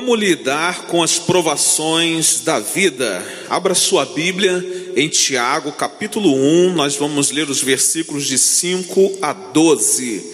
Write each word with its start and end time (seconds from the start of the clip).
Como 0.00 0.14
lidar 0.14 0.86
com 0.86 1.02
as 1.02 1.18
provações 1.18 2.40
da 2.40 2.58
vida? 2.58 3.22
Abra 3.50 3.74
sua 3.74 4.06
Bíblia 4.06 4.92
em 4.96 5.10
Tiago, 5.10 5.72
capítulo 5.72 6.34
1, 6.34 6.72
nós 6.72 6.96
vamos 6.96 7.30
ler 7.30 7.50
os 7.50 7.60
versículos 7.60 8.26
de 8.26 8.38
5 8.38 9.18
a 9.20 9.34
12. 9.34 10.24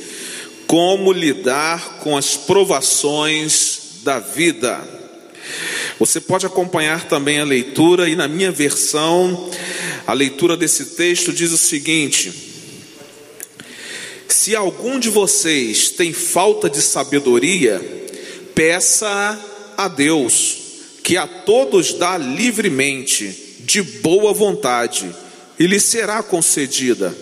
Como 0.68 1.12
lidar 1.12 1.98
com 1.98 2.16
as 2.16 2.37
provações 2.37 4.02
da 4.05 4.21
vida? 4.21 4.80
Você 5.98 6.21
pode 6.21 6.46
acompanhar 6.46 7.09
também 7.09 7.41
a 7.41 7.45
leitura, 7.45 8.09
e 8.09 8.14
na 8.14 8.29
minha 8.29 8.53
versão, 8.53 9.51
a 10.07 10.12
leitura 10.12 10.57
desse 10.57 10.95
texto 10.95 11.33
diz 11.33 11.51
o 11.51 11.59
seguinte: 11.59 12.33
Se 14.29 14.54
algum 14.54 15.00
de 15.00 15.11
vocês 15.11 15.90
tem 15.90 16.12
falta 16.12 16.71
de 16.71 16.80
sabedoria, 16.80 17.85
peça 18.54 19.54
a 19.76 19.89
Deus, 19.89 20.58
que 21.03 21.16
a 21.16 21.26
todos 21.26 21.94
dá 21.94 22.18
livremente, 22.18 23.44
de 23.61 23.82
boa 23.82 24.32
vontade, 24.32 25.08
e 25.58 25.67
lhe 25.67 25.80
será 25.80 26.22
concedida. 26.22 27.17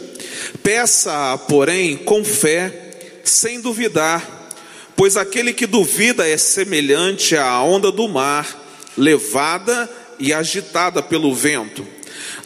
Peça, 0.63 1.39
porém, 1.49 1.97
com 1.97 2.25
fé, 2.25 3.21
sem 3.25 3.61
duvidar, 3.61 4.51
pois 4.97 5.17
aquele 5.17 5.53
que 5.53 5.67
duvida 5.67 6.29
é 6.29 6.37
semelhante 6.37 7.37
à 7.37 7.63
onda 7.63 7.91
do 7.91 8.09
mar, 8.09 8.63
levada 8.97 9.91
e 10.19 10.33
agitada 10.33 11.03
pelo 11.03 11.35
vento. 11.35 11.87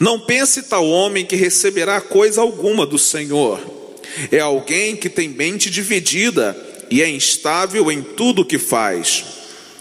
Não 0.01 0.21
pense 0.21 0.63
tal 0.63 0.87
homem 0.89 1.25
que 1.25 1.37
receberá 1.37 2.01
coisa 2.01 2.41
alguma 2.41 2.87
do 2.87 2.99
Senhor. 2.99 3.61
É 4.31 4.41
alguém 4.41 4.97
que 4.97 5.09
tem 5.09 5.29
mente 5.29 5.71
dividida 5.71 6.57
e 6.91 7.03
é 7.03 7.09
instável 7.09 7.91
em 7.91 8.03
tudo 8.03 8.43
o 8.43 8.45
que 8.45 8.59
faz. 8.59 9.25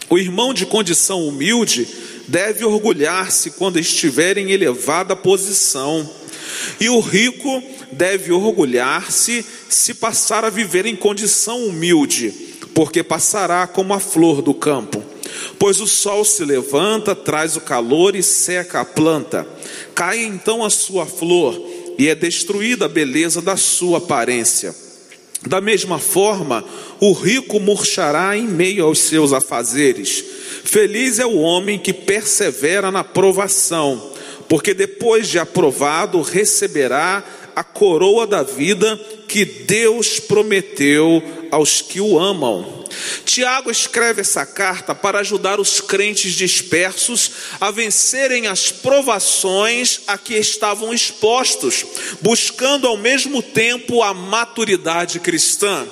O 0.10 0.18
irmão 0.18 0.54
de 0.54 0.66
condição 0.66 1.28
humilde 1.28 1.88
deve 2.28 2.64
orgulhar-se 2.64 3.52
quando 3.52 3.80
estiver 3.80 4.38
em 4.38 4.52
elevada 4.52 5.16
posição, 5.16 6.10
e 6.80 6.90
o 6.90 7.00
rico 7.00 7.62
deve 7.92 8.32
orgulhar-se 8.32 9.46
se 9.70 9.94
passar 9.94 10.46
a 10.46 10.50
viver 10.50 10.86
em 10.86 10.96
condição 10.96 11.66
humilde, 11.66 12.32
porque 12.74 13.04
passará 13.04 13.68
como 13.68 13.94
a 13.94 14.00
flor 14.00 14.42
do 14.42 14.54
campo. 14.54 15.04
Pois 15.60 15.80
o 15.80 15.88
sol 15.88 16.24
se 16.24 16.44
levanta, 16.46 17.16
traz 17.16 17.56
o 17.56 17.62
calor 17.62 18.16
e 18.16 18.24
seca 18.24 18.82
a 18.82 18.86
planta. 18.86 19.48
Cai 19.94 20.24
então 20.24 20.64
a 20.64 20.70
sua 20.70 21.06
flor 21.06 21.60
e 21.98 22.08
é 22.08 22.16
destruída 22.16 22.86
a 22.86 22.90
beleza 22.90 23.42
da 23.42 23.58
sua 23.58 23.98
aparência. 23.98 24.74
Da 25.46 25.62
mesma 25.62 26.00
forma, 26.00 26.66
o 27.00 27.14
rico 27.14 27.60
murchará 27.60 28.36
em 28.36 28.48
meio 28.48 28.86
aos 28.86 29.00
seus 29.00 29.34
afazeres. 29.34 30.24
Feliz 30.64 31.20
é 31.20 31.26
o 31.26 31.38
homem 31.38 31.78
que 31.78 31.94
persevera 31.94 32.92
na 32.92 33.04
provação, 33.04 34.12
porque 34.50 34.74
depois 34.74 35.28
de 35.28 35.38
aprovado 35.38 36.22
receberá 36.22 37.24
a 37.58 37.64
coroa 37.64 38.28
da 38.28 38.44
vida 38.44 38.96
que 39.28 39.44
Deus 39.44 40.20
prometeu 40.20 41.24
aos 41.50 41.82
que 41.82 42.00
o 42.00 42.20
amam. 42.20 42.86
Tiago 43.26 43.72
escreve 43.72 44.22
essa 44.22 44.46
carta 44.46 44.94
para 44.94 45.22
ajudar 45.22 45.60
os 45.60 45.82
crentes 45.82 46.34
dispersos 46.34 47.32
a 47.60 47.72
vencerem 47.72 48.46
as 48.46 48.72
provações 48.72 50.02
a 50.06 50.20
que 50.20 50.36
estavam 50.36 50.94
expostos, 50.94 51.84
buscando 52.22 52.86
ao 52.86 52.96
mesmo 52.96 53.42
tempo 53.42 54.04
a 54.04 54.14
maturidade 54.14 55.20
cristã. 55.20 55.88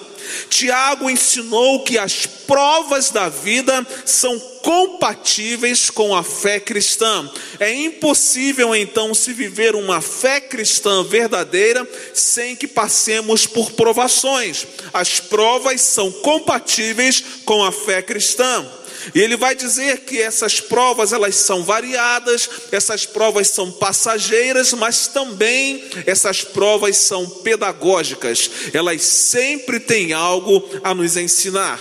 Tiago 0.50 1.10
ensinou 1.10 1.84
que 1.84 1.98
as 1.98 2.26
provas 2.26 3.10
da 3.10 3.30
vida 3.30 3.86
são 4.06 4.40
compatíveis 4.62 5.90
com 5.90 6.16
a 6.16 6.24
fé 6.24 6.60
cristã. 6.60 7.30
É 7.60 7.72
impossível 7.74 8.76
então 8.76 9.14
se 9.14 9.32
viver 9.34 9.76
uma 9.76 10.02
fé 10.02 10.42
cristã 10.42 11.04
verdadeira 11.04 11.88
sem 12.14 12.56
que 12.56 12.68
passemos 12.68 13.46
por 13.46 13.72
provações. 13.72 14.66
As 14.94 15.20
provas 15.20 15.82
são 15.82 16.12
compatíveis 16.12 17.24
com 17.46 17.64
a 17.64 17.72
fé 17.72 18.02
cristã. 18.02 18.66
E 19.14 19.20
ele 19.20 19.38
vai 19.38 19.56
dizer 19.56 20.02
que 20.02 20.22
essas 20.22 20.60
provas 20.60 21.14
elas 21.14 21.36
são 21.36 21.64
variadas, 21.64 22.50
essas 22.72 23.06
provas 23.06 23.50
são 23.50 23.72
passageiras, 23.72 24.74
mas 24.74 25.08
também 25.08 25.84
essas 26.06 26.42
provas 26.42 26.98
são 26.98 27.30
pedagógicas. 27.30 28.50
Elas 28.74 29.02
sempre 29.04 29.80
têm 29.80 30.14
algo 30.14 30.68
a 30.84 30.94
nos 30.94 31.18
ensinar. 31.18 31.80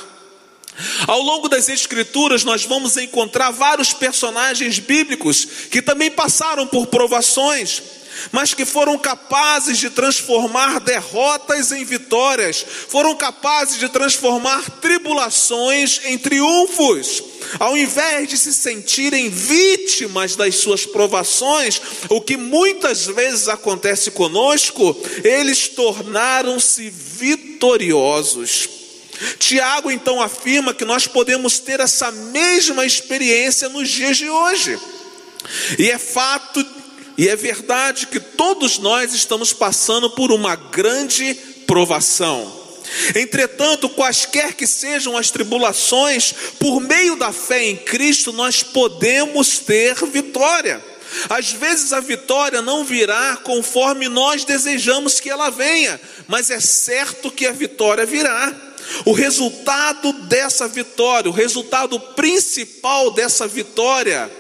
Ao 1.07 1.21
longo 1.21 1.49
das 1.49 1.69
Escrituras, 1.69 2.43
nós 2.43 2.65
vamos 2.65 2.97
encontrar 2.97 3.51
vários 3.53 3.93
personagens 3.93 4.79
bíblicos 4.81 5.47
que 5.71 5.81
também 5.81 6.11
passaram 6.11 6.67
por 6.67 6.89
provações 6.89 7.83
mas 8.33 8.55
que 8.55 8.65
foram 8.65 8.99
capazes 8.99 9.79
de 9.79 9.91
transformar 9.91 10.81
derrotas 10.81 11.73
em 11.73 11.85
vitórias, 11.85 12.65
foram 12.89 13.15
capazes 13.15 13.79
de 13.79 13.89
transformar 13.89 14.71
tribulações 14.81 16.01
em 16.05 16.19
triunfos. 16.19 17.23
Ao 17.59 17.77
invés 17.77 18.29
de 18.29 18.39
se 18.39 18.53
sentirem 18.53 19.29
vítimas 19.29 20.35
das 20.35 20.57
suas 20.57 20.87
provações, 20.87 21.81
o 22.09 22.21
que 22.21 22.37
muitas 22.37 23.07
vezes 23.07 23.49
acontece 23.49 24.11
conosco, 24.11 24.97
eles 25.23 25.69
tornaram-se 25.69 26.91
vitoriosos. 26.91 28.69
Tiago 29.39 29.91
então 29.91 30.21
afirma 30.21 30.75
que 30.75 30.85
nós 30.85 31.07
podemos 31.07 31.59
ter 31.59 31.81
essa 31.81 32.11
mesma 32.11 32.85
experiência 32.85 33.69
nos 33.69 33.89
dias 33.89 34.17
de 34.17 34.29
hoje. 34.29 34.79
E 35.79 35.91
é 35.91 35.99
fato 35.99 36.65
e 37.17 37.29
é 37.29 37.37
verdade 37.37 38.07
que 38.07 38.19
todos 38.19 38.79
nós 38.79 39.15
estamos 39.15 39.53
passando 39.53 40.11
por 40.11 40.33
uma 40.33 40.57
grande 40.57 41.35
provação. 41.67 42.65
Entretanto, 43.15 43.89
quaisquer 43.89 44.55
que 44.55 44.67
sejam 44.67 45.17
as 45.17 45.31
tribulações, 45.31 46.35
por 46.59 46.81
meio 46.81 47.17
da 47.17 47.33
fé 47.33 47.65
em 47.65 47.77
Cristo, 47.77 48.33
nós 48.33 48.63
podemos 48.63 49.59
ter 49.59 49.95
vitória. 50.07 50.83
Às 51.29 51.51
vezes 51.51 51.93
a 51.93 52.01
vitória 52.01 52.61
não 52.61 52.85
virá 52.85 53.37
conforme 53.37 54.09
nós 54.09 54.45
desejamos 54.45 55.21
que 55.21 55.31
ela 55.31 55.51
venha, 55.51 56.01
mas 56.27 56.51
é 56.51 56.61
certo 56.61 57.31
que 57.31 57.47
a 57.47 57.53
vitória 57.53 58.05
virá. 58.05 58.53
O 59.05 59.13
resultado 59.13 60.13
dessa 60.25 60.69
vitória, 60.69 61.31
o 61.31 61.35
resultado 61.35 61.99
principal 61.99 63.13
dessa 63.13 63.47
vitória 63.47 64.31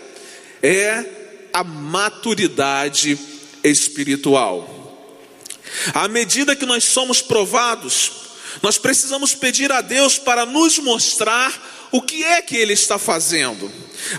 é 0.63 1.24
a 1.55 1.63
maturidade 1.63 3.17
espiritual. 3.63 4.69
À 5.95 6.09
medida 6.09 6.57
que 6.57 6.67
nós 6.67 6.83
somos 6.83 7.23
provados, 7.23 8.11
nós 8.61 8.77
precisamos 8.77 9.35
pedir 9.35 9.71
a 9.71 9.81
Deus 9.81 10.19
para 10.19 10.45
nos 10.45 10.79
mostrar 10.79 11.89
o 11.93 12.03
que 12.03 12.25
é 12.25 12.43
que 12.43 12.57
Ele 12.57 12.73
está 12.73 12.99
fazendo. 12.99 13.71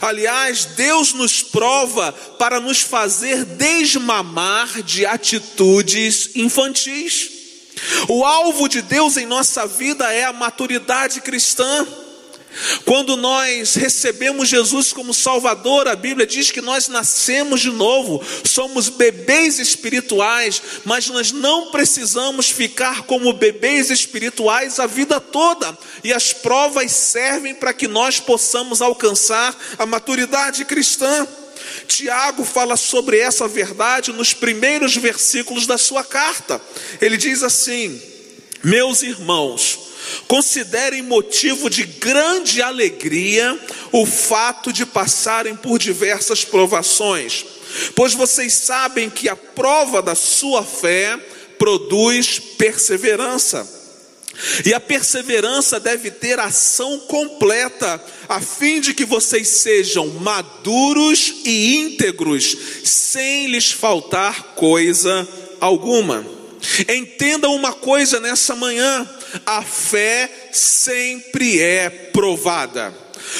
Aliás, 0.02 0.64
Deus 0.78 1.14
nos 1.14 1.44
prova 1.44 2.14
para 2.40 2.62
nos 2.62 2.80
fazer 2.80 3.44
desmamar 3.44 4.82
de 4.82 5.06
atitudes 5.06 6.32
infantis. 6.36 7.32
O 8.08 8.24
alvo 8.24 8.70
de 8.70 8.82
Deus 8.82 9.18
em 9.18 9.26
nossa 9.26 9.68
vida 9.68 10.12
é 10.14 10.24
a 10.24 10.32
maturidade 10.32 11.20
cristã. 11.20 11.86
Quando 12.86 13.18
nós 13.18 13.76
recebemos 13.76 14.48
Jesus 14.48 14.94
como 14.94 15.14
Salvador, 15.14 15.88
a 15.88 15.96
Bíblia 15.96 16.26
diz 16.26 16.52
que 16.52 16.62
nós 16.62 16.88
nascemos 16.88 17.62
de 17.62 17.72
novo, 17.72 18.24
somos 18.44 18.88
bebês 18.88 19.60
espirituais, 19.60 20.62
mas 20.86 21.08
nós 21.08 21.32
não 21.32 21.72
precisamos 21.72 22.50
ficar 22.50 23.04
como 23.04 23.34
bebês 23.34 23.90
espirituais 23.90 24.80
a 24.80 24.88
vida 24.88 25.20
toda, 25.20 25.78
e 26.04 26.14
as 26.14 26.32
provas 26.32 26.92
servem 26.92 27.54
para 27.54 27.74
que 27.74 27.88
nós 27.88 28.20
possamos 28.20 28.82
alcançar 28.82 29.56
a 29.78 29.86
maturidade 29.86 30.64
cristã. 30.64 31.28
Tiago 31.88 32.46
fala 32.46 32.78
sobre 32.78 33.20
essa 33.20 33.48
verdade 33.48 34.14
nos 34.14 34.34
primeiros 34.34 34.96
versículos 34.96 35.68
da 35.68 35.78
sua 35.78 36.04
carta. 36.04 36.62
Ele 37.02 37.18
diz 37.18 37.44
assim: 37.44 38.02
Meus 38.64 39.02
irmãos, 39.02 39.95
Considerem 40.28 41.02
motivo 41.02 41.70
de 41.70 41.84
grande 41.84 42.62
alegria 42.62 43.60
o 43.92 44.06
fato 44.06 44.72
de 44.72 44.86
passarem 44.86 45.56
por 45.56 45.78
diversas 45.80 46.44
provações, 46.44 47.46
pois 47.96 48.14
vocês 48.14 48.54
sabem 48.54 49.10
que 49.10 49.30
a 49.30 49.36
prova 49.36 50.02
da 50.02 50.16
sua 50.16 50.64
fé 50.64 51.18
produz 51.58 52.40
perseverança. 52.58 53.76
E 54.66 54.74
a 54.74 54.80
perseverança 54.80 55.80
deve 55.80 56.12
ter 56.12 56.40
ação 56.40 57.00
completa, 57.00 58.04
a 58.28 58.42
fim 58.42 58.82
de 58.82 58.94
que 58.94 59.06
vocês 59.06 59.48
sejam 59.48 60.08
maduros 60.08 61.36
e 61.46 61.78
íntegros, 61.78 62.58
sem 62.84 63.48
lhes 63.48 63.72
faltar 63.72 64.56
coisa 64.56 65.28
alguma. 65.62 66.26
Entendam 66.90 67.56
uma 67.56 67.72
coisa 67.74 68.20
nessa 68.20 68.56
manhã: 68.56 69.08
a 69.46 69.62
fé 69.62 70.30
sempre 70.52 71.62
é 71.62 71.90
provada. 71.90 72.94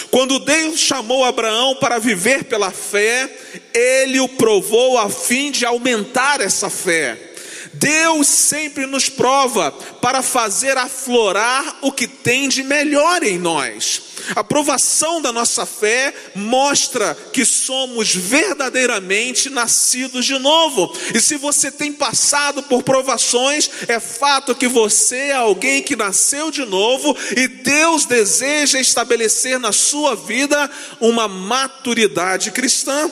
Quando 0.10 0.40
Deus 0.40 0.80
chamou 0.80 1.24
Abraão 1.24 1.76
para 1.76 2.00
viver 2.00 2.46
pela 2.46 2.72
fé, 2.72 3.30
ele 3.74 4.20
o 4.20 4.28
provou 4.28 4.98
a 4.98 5.10
fim 5.10 5.52
de 5.52 5.66
aumentar 5.66 6.42
essa 6.42 6.70
fé. 6.70 7.35
Deus 7.74 8.28
sempre 8.28 8.86
nos 8.86 9.10
prova 9.10 9.72
para 10.02 10.22
fazer 10.22 10.78
aflorar 10.78 11.80
o 11.82 11.92
que 11.92 12.08
tem 12.08 12.48
de 12.48 12.64
melhor 12.64 13.24
em 13.24 13.38
nós. 13.38 14.02
A 14.36 14.44
provação 14.44 15.22
da 15.22 15.32
nossa 15.32 15.66
fé 15.66 16.14
mostra 16.34 17.16
que 17.32 17.46
somos 17.46 18.16
verdadeiramente 18.16 19.50
nascidos 19.50 20.26
de 20.26 20.40
novo. 20.40 20.92
E 21.14 21.20
se 21.20 21.38
você 21.38 21.72
tem 21.72 21.92
passado 21.92 22.64
por 22.64 22.82
provações, 22.82 23.70
é 23.88 24.00
fato 24.00 24.56
que 24.56 24.68
você 24.68 25.16
é 25.16 25.34
alguém 25.34 25.84
que 25.84 25.96
nasceu 25.96 26.50
de 26.50 26.66
novo 26.66 27.16
e 27.36 27.48
Deus 27.48 28.06
deseja 28.06 28.80
estabelecer 28.80 29.60
na 29.60 29.72
sua 29.72 30.16
vida 30.16 30.70
uma 31.00 31.28
maturidade 31.28 32.52
cristã. 32.52 33.12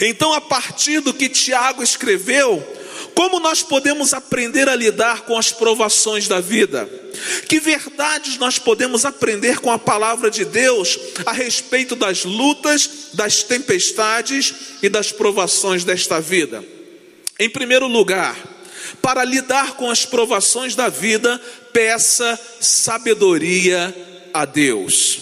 Então, 0.00 0.32
a 0.32 0.40
partir 0.40 1.00
do 1.00 1.14
que 1.14 1.28
Tiago 1.28 1.82
escreveu, 1.82 2.66
como 3.14 3.40
nós 3.40 3.62
podemos 3.62 4.14
aprender 4.14 4.68
a 4.68 4.76
lidar 4.76 5.22
com 5.22 5.36
as 5.36 5.52
provações 5.52 6.28
da 6.28 6.40
vida? 6.40 6.88
Que 7.48 7.60
verdades 7.60 8.38
nós 8.38 8.58
podemos 8.58 9.04
aprender 9.04 9.58
com 9.58 9.70
a 9.70 9.78
palavra 9.78 10.30
de 10.30 10.44
Deus 10.44 10.98
a 11.26 11.32
respeito 11.32 11.94
das 11.94 12.24
lutas, 12.24 13.10
das 13.14 13.42
tempestades 13.42 14.54
e 14.82 14.88
das 14.88 15.12
provações 15.12 15.84
desta 15.84 16.20
vida? 16.20 16.64
Em 17.38 17.48
primeiro 17.48 17.86
lugar, 17.86 18.36
para 19.02 19.24
lidar 19.24 19.76
com 19.76 19.90
as 19.90 20.04
provações 20.04 20.74
da 20.74 20.88
vida, 20.88 21.40
peça 21.72 22.38
sabedoria 22.60 23.94
a 24.32 24.44
Deus. 24.44 25.18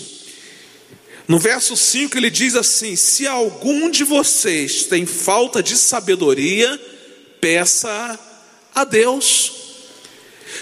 No 1.26 1.38
verso 1.38 1.76
5 1.76 2.16
ele 2.16 2.30
diz 2.30 2.54
assim: 2.54 2.96
Se 2.96 3.26
algum 3.26 3.90
de 3.90 4.02
vocês 4.02 4.84
tem 4.84 5.04
falta 5.04 5.62
de 5.62 5.76
sabedoria, 5.76 6.80
peça 7.40 8.18
a 8.74 8.84
Deus. 8.84 9.52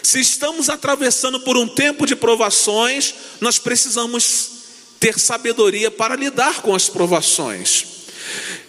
Se 0.02 0.20
estamos 0.20 0.68
atravessando 0.68 1.40
por 1.40 1.56
um 1.56 1.68
tempo 1.68 2.06
de 2.06 2.16
provações, 2.16 3.14
nós 3.40 3.58
precisamos 3.58 4.50
ter 4.98 5.18
sabedoria 5.18 5.90
para 5.90 6.16
lidar 6.16 6.62
com 6.62 6.74
as 6.74 6.88
provações. 6.88 7.84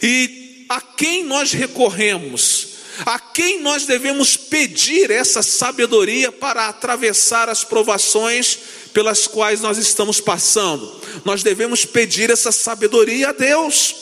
E 0.01 0.65
a 0.69 0.81
quem 0.81 1.24
nós 1.24 1.51
recorremos? 1.51 2.68
A 3.06 3.19
quem 3.19 3.62
nós 3.62 3.86
devemos 3.86 4.36
pedir 4.36 5.12
essa 5.12 5.44
sabedoria 5.44 6.31
para 6.31 6.68
atravessar 6.68 7.48
as 7.48 7.63
provações 7.63 8.57
pelas 8.92 9.27
quais 9.27 9.62
nós 9.62 9.77
estamos 9.77 10.19
passando? 10.19 11.00
Nós 11.24 11.44
devemos 11.44 11.86
pedir 11.86 12.31
essa 12.31 12.51
sabedoria 12.51 13.30
a 13.30 13.31
Deus. 13.31 13.95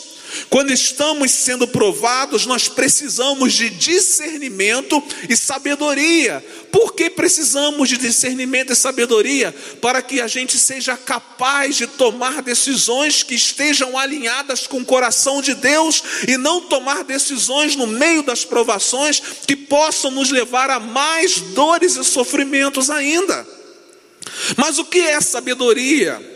Quando 0.50 0.72
estamos 0.72 1.32
sendo 1.32 1.68
provados, 1.68 2.46
nós 2.46 2.68
precisamos 2.68 3.54
de 3.54 3.70
discernimento 3.70 5.02
e 5.30 5.36
sabedoria. 5.36 6.44
Por 6.72 6.94
que 6.94 7.10
precisamos 7.10 7.90
de 7.90 7.98
discernimento 7.98 8.74
e 8.74 8.76
sabedoria? 8.76 9.54
Para 9.82 10.02
que 10.02 10.22
a 10.22 10.28
gente 10.28 10.58
seja 10.58 10.98
capaz 10.98 11.76
de 11.76 11.88
tomar 11.88 12.42
decisões 12.42 13.24
que 13.24 13.36
estejam 13.36 13.98
alinhadas 13.98 14.68
com 14.68 14.80
o 14.80 14.86
coração 14.86 15.42
de 15.42 15.54
Deus 15.54 16.04
e 16.28 16.38
não 16.38 16.62
tomar 16.62 17.04
decisões 17.04 17.76
no 17.76 17.88
meio 17.88 18.24
das 18.24 18.44
provações 18.44 19.22
que 19.48 19.56
possam 19.56 20.12
nos 20.12 20.32
levar 20.32 20.70
a 20.70 20.80
mais 20.80 21.40
dores 21.40 21.96
e 21.96 22.04
sofrimentos 22.04 22.90
ainda. 22.90 23.48
Mas 24.58 24.78
o 24.80 24.86
que 24.86 25.00
é 25.00 25.22
sabedoria? 25.22 26.34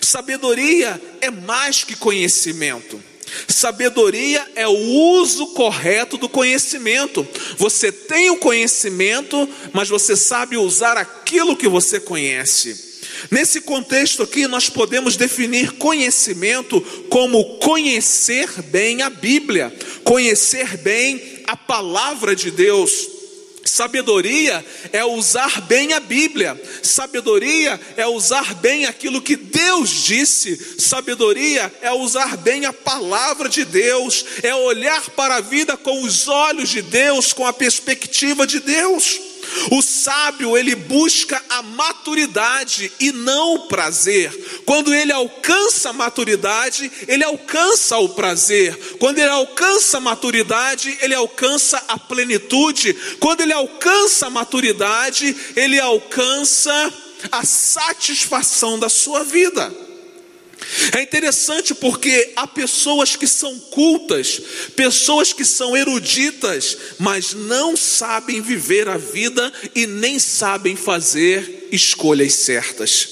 Sabedoria 0.00 1.00
é 1.20 1.30
mais 1.30 1.84
que 1.84 1.96
conhecimento. 1.96 3.13
Sabedoria 3.48 4.46
é 4.54 4.66
o 4.66 4.72
uso 4.72 5.48
correto 5.48 6.16
do 6.16 6.28
conhecimento. 6.28 7.26
Você 7.56 7.90
tem 7.90 8.30
o 8.30 8.36
conhecimento, 8.36 9.48
mas 9.72 9.88
você 9.88 10.16
sabe 10.16 10.56
usar 10.56 10.96
aquilo 10.96 11.56
que 11.56 11.68
você 11.68 12.00
conhece. 12.00 12.94
Nesse 13.30 13.60
contexto 13.60 14.22
aqui, 14.22 14.46
nós 14.46 14.68
podemos 14.68 15.16
definir 15.16 15.72
conhecimento 15.72 16.80
como 17.08 17.58
conhecer 17.58 18.48
bem 18.64 19.02
a 19.02 19.10
Bíblia, 19.10 19.74
conhecer 20.02 20.76
bem 20.78 21.42
a 21.46 21.56
palavra 21.56 22.34
de 22.34 22.50
Deus. 22.50 23.13
Sabedoria 23.64 24.64
é 24.92 25.04
usar 25.04 25.62
bem 25.62 25.94
a 25.94 26.00
Bíblia, 26.00 26.60
sabedoria 26.82 27.80
é 27.96 28.06
usar 28.06 28.54
bem 28.56 28.84
aquilo 28.84 29.22
que 29.22 29.36
Deus 29.36 29.90
disse, 29.90 30.76
sabedoria 30.78 31.72
é 31.80 31.90
usar 31.90 32.36
bem 32.36 32.66
a 32.66 32.72
palavra 32.72 33.48
de 33.48 33.64
Deus, 33.64 34.24
é 34.42 34.54
olhar 34.54 35.10
para 35.10 35.36
a 35.36 35.40
vida 35.40 35.76
com 35.76 36.02
os 36.02 36.28
olhos 36.28 36.68
de 36.68 36.82
Deus, 36.82 37.32
com 37.32 37.46
a 37.46 37.52
perspectiva 37.52 38.46
de 38.46 38.60
Deus. 38.60 39.18
O 39.70 39.82
sábio, 39.82 40.56
ele 40.56 40.74
busca 40.74 41.42
a 41.48 41.62
maturidade 41.62 42.92
e 43.00 43.12
não 43.12 43.54
o 43.54 43.58
prazer. 43.68 44.32
Quando 44.64 44.94
ele 44.94 45.12
alcança 45.12 45.90
a 45.90 45.92
maturidade, 45.92 46.90
ele 47.08 47.24
alcança 47.24 47.98
o 47.98 48.10
prazer. 48.10 48.76
Quando 48.98 49.18
ele 49.18 49.30
alcança 49.30 49.98
a 49.98 50.00
maturidade, 50.00 50.96
ele 51.00 51.14
alcança 51.14 51.82
a 51.88 51.98
plenitude. 51.98 52.94
Quando 53.20 53.40
ele 53.40 53.52
alcança 53.52 54.26
a 54.26 54.30
maturidade, 54.30 55.34
ele 55.56 55.80
alcança 55.80 56.92
a 57.30 57.44
satisfação 57.44 58.78
da 58.78 58.88
sua 58.88 59.24
vida. 59.24 59.83
É 60.92 61.02
interessante 61.02 61.74
porque 61.74 62.32
há 62.36 62.46
pessoas 62.46 63.16
que 63.16 63.26
são 63.26 63.58
cultas, 63.58 64.40
pessoas 64.74 65.32
que 65.32 65.44
são 65.44 65.76
eruditas, 65.76 66.76
mas 66.98 67.34
não 67.34 67.76
sabem 67.76 68.40
viver 68.40 68.88
a 68.88 68.96
vida 68.96 69.52
e 69.74 69.86
nem 69.86 70.18
sabem 70.18 70.74
fazer 70.74 71.68
escolhas 71.70 72.34
certas. 72.34 73.08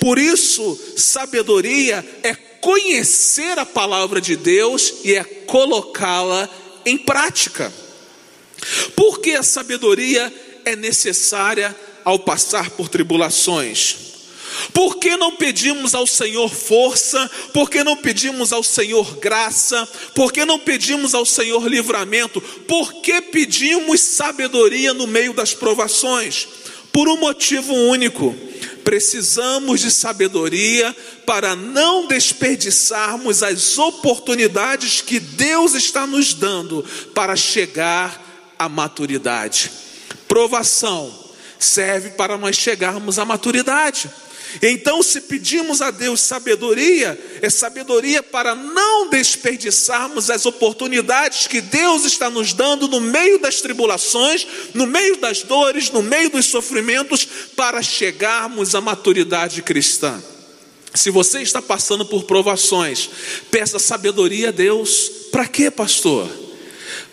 Por 0.00 0.18
isso, 0.18 0.78
sabedoria 0.96 2.04
é 2.22 2.34
conhecer 2.34 3.58
a 3.58 3.64
palavra 3.64 4.20
de 4.20 4.36
Deus 4.36 4.94
e 5.04 5.14
é 5.14 5.24
colocá-la 5.24 6.48
em 6.84 6.98
prática. 6.98 7.72
Porque 8.94 9.32
a 9.32 9.42
sabedoria 9.42 10.32
é 10.64 10.76
necessária 10.76 11.74
ao 12.04 12.18
passar 12.18 12.70
por 12.70 12.88
tribulações. 12.88 14.09
Por 14.72 14.96
que 14.96 15.16
não 15.16 15.36
pedimos 15.36 15.94
ao 15.94 16.06
Senhor 16.06 16.48
força? 16.52 17.30
Por 17.52 17.70
que 17.70 17.82
não 17.82 17.96
pedimos 17.96 18.52
ao 18.52 18.62
Senhor 18.62 19.16
graça? 19.16 19.88
Por 20.14 20.32
que 20.32 20.44
não 20.44 20.58
pedimos 20.58 21.14
ao 21.14 21.24
Senhor 21.24 21.66
livramento? 21.66 22.40
Por 22.40 22.94
que 22.94 23.20
pedimos 23.20 24.00
sabedoria 24.00 24.94
no 24.94 25.06
meio 25.06 25.32
das 25.32 25.54
provações? 25.54 26.46
Por 26.92 27.08
um 27.08 27.16
motivo 27.16 27.72
único: 27.72 28.34
precisamos 28.84 29.80
de 29.80 29.90
sabedoria 29.90 30.94
para 31.24 31.54
não 31.54 32.06
desperdiçarmos 32.06 33.42
as 33.42 33.78
oportunidades 33.78 35.00
que 35.00 35.20
Deus 35.20 35.74
está 35.74 36.06
nos 36.06 36.34
dando 36.34 36.84
para 37.14 37.36
chegar 37.36 38.54
à 38.58 38.68
maturidade. 38.68 39.70
Provação 40.26 41.12
serve 41.58 42.10
para 42.10 42.36
nós 42.36 42.56
chegarmos 42.56 43.18
à 43.18 43.24
maturidade. 43.24 44.10
Então, 44.62 45.02
se 45.02 45.20
pedimos 45.22 45.80
a 45.80 45.90
Deus 45.90 46.20
sabedoria, 46.20 47.18
é 47.40 47.48
sabedoria 47.48 48.22
para 48.22 48.54
não 48.54 49.08
desperdiçarmos 49.08 50.30
as 50.30 50.46
oportunidades 50.46 51.46
que 51.46 51.60
Deus 51.60 52.04
está 52.04 52.28
nos 52.28 52.52
dando 52.52 52.88
no 52.88 53.00
meio 53.00 53.38
das 53.38 53.60
tribulações, 53.60 54.46
no 54.74 54.86
meio 54.86 55.16
das 55.16 55.42
dores, 55.42 55.90
no 55.90 56.02
meio 56.02 56.30
dos 56.30 56.46
sofrimentos, 56.46 57.26
para 57.54 57.82
chegarmos 57.82 58.74
à 58.74 58.80
maturidade 58.80 59.62
cristã. 59.62 60.20
Se 60.92 61.10
você 61.10 61.40
está 61.40 61.62
passando 61.62 62.04
por 62.04 62.24
provações, 62.24 63.08
peça 63.50 63.78
sabedoria 63.78 64.48
a 64.48 64.52
Deus. 64.52 65.10
Para 65.30 65.46
quê, 65.46 65.70
pastor? 65.70 66.28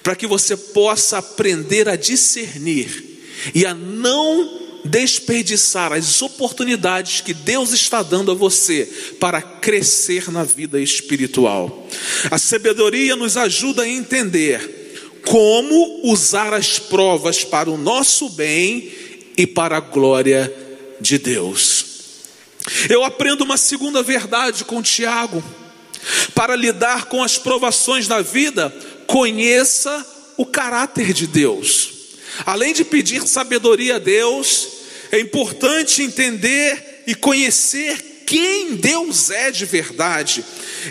Para 0.02 0.16
que 0.16 0.26
você 0.26 0.58
possa 0.58 1.20
aprender 1.20 1.88
a 1.88 1.96
discernir 1.96 3.18
e 3.54 3.66
a 3.66 3.74
não 3.74 4.67
desperdiçar 4.88 5.94
as 5.94 6.22
oportunidades 6.22 7.22
que 7.22 7.34
Deus 7.34 7.74
está 7.74 8.02
dando 8.02 8.32
a 8.32 8.36
você 8.36 8.86
para 9.20 9.42
crescer 9.42 10.32
na 10.32 10.44
vida 10.44 10.80
espiritual. 10.80 11.88
A 12.32 12.38
sabedoria 12.38 13.16
nos 13.16 13.38
ajuda 13.38 13.84
a 13.84 13.90
entender 13.90 14.88
como 15.26 16.02
usar 16.04 16.54
as 16.54 16.80
provas 16.80 17.44
para 17.44 17.70
o 17.70 17.78
nosso 17.78 18.30
bem 18.30 18.92
e 19.38 19.46
para 19.46 19.78
a 19.78 19.82
glória 19.82 20.54
de 21.00 21.18
Deus. 21.18 21.86
Eu 22.90 23.04
aprendo 23.04 23.44
uma 23.44 23.58
segunda 23.58 24.02
verdade 24.02 24.64
com 24.66 24.82
Tiago. 24.82 25.44
Para 26.34 26.56
lidar 26.56 27.06
com 27.06 27.24
as 27.24 27.38
provações 27.38 28.08
da 28.08 28.22
vida, 28.22 28.74
conheça 29.06 30.06
o 30.38 30.46
caráter 30.46 31.12
de 31.12 31.28
Deus. 31.28 31.90
Além 32.46 32.74
de 32.74 32.86
pedir 32.86 33.28
sabedoria 33.28 33.96
a 33.96 34.00
Deus, 34.00 34.77
é 35.12 35.20
importante 35.20 36.02
entender 36.02 37.04
e 37.08 37.16
conhecer 37.16 38.24
quem 38.26 38.76
Deus 38.76 39.30
é 39.30 39.50
de 39.50 39.66
verdade. 39.66 40.44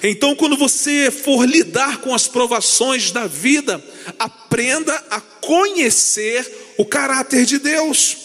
Então, 0.03 0.35
quando 0.35 0.57
você 0.57 1.11
for 1.11 1.45
lidar 1.47 1.99
com 1.99 2.15
as 2.15 2.27
provações 2.27 3.11
da 3.11 3.27
vida, 3.27 3.83
aprenda 4.19 4.95
a 5.11 5.21
conhecer 5.21 6.51
o 6.79 6.85
caráter 6.85 7.45
de 7.45 7.59
Deus. 7.59 8.17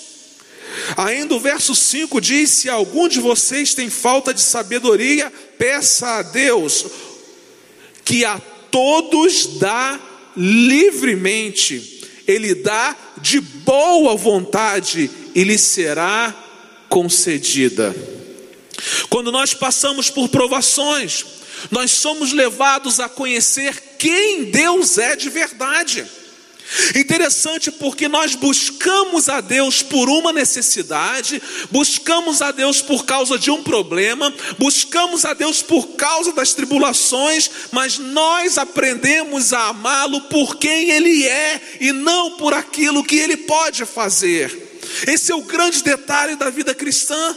Ainda 0.95 1.35
o 1.35 1.39
verso 1.41 1.75
5 1.75 2.21
diz: 2.21 2.49
Se 2.51 2.69
algum 2.69 3.09
de 3.09 3.19
vocês 3.19 3.73
tem 3.73 3.89
falta 3.89 4.33
de 4.33 4.41
sabedoria, 4.41 5.31
peça 5.57 6.19
a 6.19 6.21
Deus, 6.21 6.85
que 8.05 8.23
a 8.23 8.39
todos 8.71 9.59
dá 9.59 9.99
livremente, 10.37 12.07
Ele 12.25 12.55
dá 12.55 12.95
de 13.21 13.41
boa 13.41 14.15
vontade 14.15 15.09
e 15.33 15.43
lhe 15.43 15.57
será 15.57 16.35
concedida. 16.89 17.95
Quando 19.09 19.31
nós 19.31 19.53
passamos 19.53 20.09
por 20.09 20.29
provações, 20.29 21.25
nós 21.69 21.91
somos 21.91 22.31
levados 22.31 22.99
a 22.99 23.07
conhecer 23.07 23.95
quem 23.97 24.45
Deus 24.45 24.97
é 24.97 25.15
de 25.15 25.29
verdade. 25.29 26.05
Interessante 26.95 27.69
porque 27.69 28.07
nós 28.07 28.33
buscamos 28.33 29.27
a 29.27 29.41
Deus 29.41 29.81
por 29.81 30.07
uma 30.07 30.31
necessidade, 30.31 31.41
buscamos 31.69 32.41
a 32.41 32.51
Deus 32.51 32.81
por 32.81 33.03
causa 33.03 33.37
de 33.37 33.51
um 33.51 33.61
problema, 33.61 34.33
buscamos 34.57 35.25
a 35.25 35.33
Deus 35.33 35.61
por 35.61 35.89
causa 35.97 36.31
das 36.31 36.53
tribulações, 36.53 37.49
mas 37.71 37.97
nós 37.97 38.57
aprendemos 38.57 39.51
a 39.51 39.67
amá-lo 39.67 40.21
por 40.21 40.55
quem 40.55 40.91
Ele 40.91 41.27
é 41.27 41.61
e 41.81 41.91
não 41.91 42.37
por 42.37 42.53
aquilo 42.53 43.03
que 43.03 43.17
Ele 43.17 43.35
pode 43.35 43.85
fazer. 43.85 44.70
Esse 45.07 45.31
é 45.31 45.35
o 45.35 45.43
grande 45.43 45.83
detalhe 45.83 46.35
da 46.35 46.49
vida 46.49 46.73
cristã. 46.73 47.35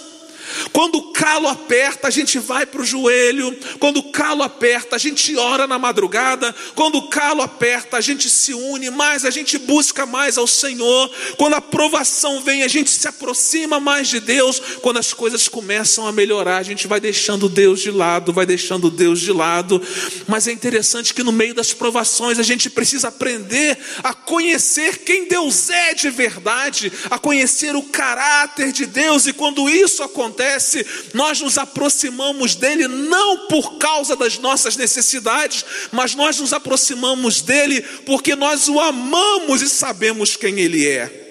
Quando 0.73 0.97
o 0.97 1.13
calo 1.13 1.49
aperta, 1.49 2.09
a 2.09 2.11
gente 2.11 2.39
vai 2.39 2.67
para 2.67 2.81
o 2.81 2.85
joelho. 2.85 3.57
Quando 3.79 3.99
o 3.99 4.13
calo 4.13 4.43
aperta, 4.43 4.97
a 4.97 4.99
gente 4.99 5.37
ora 5.37 5.67
na 5.67 5.79
madrugada. 5.79 6.55
Quando 6.75 6.99
o 6.99 7.09
calo 7.09 7.43
aperta, 7.43 7.97
a 7.97 8.01
gente 8.01 8.29
se 8.29 8.55
une 8.55 8.91
mais, 8.91 9.25
a 9.25 9.31
gente 9.31 9.59
busca 9.59 10.07
mais 10.07 10.39
ao 10.39 10.47
Senhor. 10.47 11.11
Quando 11.37 11.55
a 11.55 11.61
provação 11.61 12.41
vem, 12.41 12.63
a 12.63 12.69
gente 12.69 12.91
se 12.91 13.07
aproxima 13.09 13.81
mais 13.81 14.09
de 14.09 14.21
Deus. 14.21 14.61
Quando 14.81 14.99
as 14.99 15.13
coisas 15.13 15.49
começam 15.49 16.07
a 16.07 16.13
melhorar, 16.13 16.59
a 16.59 16.63
gente 16.63 16.87
vai 16.87 17.01
deixando 17.01 17.49
Deus 17.49 17.81
de 17.81 17.91
lado, 17.91 18.33
vai 18.33 18.47
deixando 18.47 18.91
Deus 18.91 19.21
de 19.21 19.33
lado. 19.33 19.81
Mas 20.27 20.47
é 20.47 20.53
interessante 20.53 21.15
que 21.15 21.23
no 21.23 21.33
meio 21.33 21.55
das 21.55 21.73
provações, 21.73 22.39
a 22.39 22.43
gente 22.43 22.71
precisa 22.71 23.09
aprender 23.09 23.79
a 24.03 24.15
conhecer 24.15 24.99
quem 24.99 25.27
Deus 25.27 25.71
é 25.71 25.95
de 25.95 26.11
verdade, 26.11 26.93
a 27.11 27.19
conhecer 27.19 27.75
o 27.77 27.83
caráter 27.83 28.73
de 28.73 28.87
Deus. 28.87 29.27
E 29.27 29.33
quando 29.33 29.69
isso 29.69 30.03
acontece, 30.03 30.44
acontece, 30.45 30.87
nós 31.13 31.41
nos 31.41 31.59
aproximamos 31.59 32.55
dele 32.55 32.87
não 32.87 33.47
por 33.49 33.79
causa 33.79 34.15
das 34.15 34.39
nossas 34.39 34.77
necessidades, 34.77 35.65
mas 35.91 36.15
nós 36.15 36.39
nos 36.39 36.53
aproximamos 36.53 37.41
dele 37.41 37.81
porque 38.05 38.37
nós 38.37 38.69
o 38.69 38.79
amamos 38.79 39.63
e 39.63 39.69
sabemos 39.69 40.37
quem 40.37 40.61
ele 40.61 40.87
é. 40.87 41.23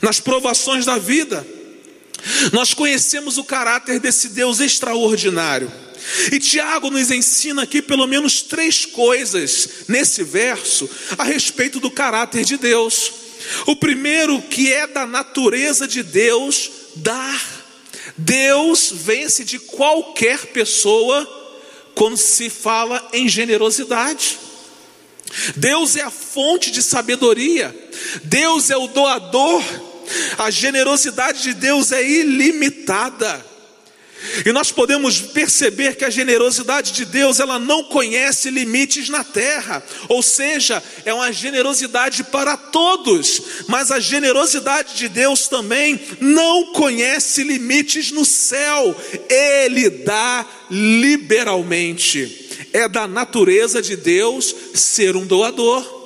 Nas 0.00 0.18
provações 0.18 0.84
da 0.84 0.98
vida, 0.98 1.46
nós 2.52 2.74
conhecemos 2.74 3.38
o 3.38 3.44
caráter 3.44 4.00
desse 4.00 4.30
Deus 4.30 4.60
extraordinário. 4.60 5.70
E 6.32 6.40
Tiago 6.40 6.90
nos 6.90 7.12
ensina 7.12 7.62
aqui 7.62 7.80
pelo 7.80 8.06
menos 8.08 8.42
três 8.42 8.84
coisas 8.84 9.68
nesse 9.86 10.24
verso 10.24 10.90
a 11.16 11.22
respeito 11.22 11.78
do 11.78 11.90
caráter 11.90 12.44
de 12.44 12.56
Deus. 12.56 13.12
O 13.66 13.76
primeiro, 13.76 14.40
que 14.42 14.72
é 14.72 14.86
da 14.86 15.06
natureza 15.06 15.86
de 15.86 16.02
Deus, 16.02 16.70
dar. 16.96 17.61
Deus 18.24 18.92
vence 18.92 19.44
de 19.44 19.58
qualquer 19.58 20.46
pessoa 20.46 21.28
quando 21.94 22.16
se 22.16 22.48
fala 22.48 23.08
em 23.12 23.28
generosidade. 23.28 24.38
Deus 25.56 25.96
é 25.96 26.02
a 26.02 26.10
fonte 26.10 26.70
de 26.70 26.82
sabedoria, 26.82 27.74
Deus 28.24 28.70
é 28.70 28.76
o 28.76 28.86
doador, 28.86 29.62
a 30.38 30.50
generosidade 30.50 31.42
de 31.42 31.54
Deus 31.54 31.90
é 31.90 32.02
ilimitada. 32.02 33.51
E 34.44 34.52
nós 34.52 34.70
podemos 34.70 35.20
perceber 35.20 35.96
que 35.96 36.04
a 36.04 36.10
generosidade 36.10 36.92
de 36.92 37.04
Deus, 37.04 37.40
ela 37.40 37.58
não 37.58 37.84
conhece 37.84 38.50
limites 38.50 39.08
na 39.08 39.24
terra, 39.24 39.82
ou 40.08 40.22
seja, 40.22 40.82
é 41.04 41.12
uma 41.12 41.32
generosidade 41.32 42.24
para 42.24 42.56
todos, 42.56 43.42
mas 43.68 43.90
a 43.90 44.00
generosidade 44.00 44.96
de 44.96 45.08
Deus 45.08 45.48
também 45.48 46.00
não 46.20 46.72
conhece 46.72 47.42
limites 47.42 48.10
no 48.10 48.24
céu, 48.24 48.96
ele 49.28 49.90
dá 49.90 50.46
liberalmente. 50.70 52.40
É 52.72 52.88
da 52.88 53.06
natureza 53.06 53.82
de 53.82 53.96
Deus 53.96 54.54
ser 54.74 55.16
um 55.16 55.26
doador. 55.26 56.01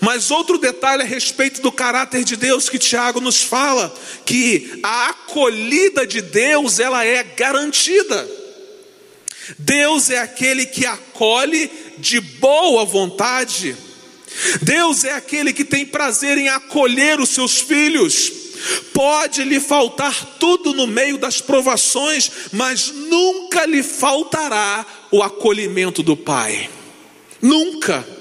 Mas 0.00 0.30
outro 0.30 0.58
detalhe 0.58 1.02
a 1.02 1.06
respeito 1.06 1.60
do 1.60 1.72
caráter 1.72 2.24
de 2.24 2.36
Deus 2.36 2.68
que 2.68 2.78
Tiago 2.78 3.20
nos 3.20 3.42
fala, 3.42 3.94
que 4.24 4.80
a 4.82 5.10
acolhida 5.10 6.06
de 6.06 6.20
Deus, 6.20 6.78
ela 6.78 7.04
é 7.04 7.22
garantida. 7.22 8.28
Deus 9.58 10.10
é 10.10 10.18
aquele 10.18 10.66
que 10.66 10.86
acolhe 10.86 11.70
de 11.98 12.20
boa 12.20 12.84
vontade. 12.84 13.76
Deus 14.62 15.04
é 15.04 15.12
aquele 15.12 15.52
que 15.52 15.64
tem 15.64 15.84
prazer 15.84 16.38
em 16.38 16.48
acolher 16.48 17.20
os 17.20 17.30
seus 17.30 17.60
filhos. 17.60 18.32
Pode 18.92 19.44
lhe 19.44 19.60
faltar 19.60 20.36
tudo 20.38 20.72
no 20.72 20.86
meio 20.86 21.18
das 21.18 21.40
provações, 21.40 22.30
mas 22.52 22.90
nunca 22.90 23.66
lhe 23.66 23.82
faltará 23.82 24.86
o 25.10 25.22
acolhimento 25.22 26.02
do 26.02 26.16
Pai. 26.16 26.70
Nunca. 27.42 28.13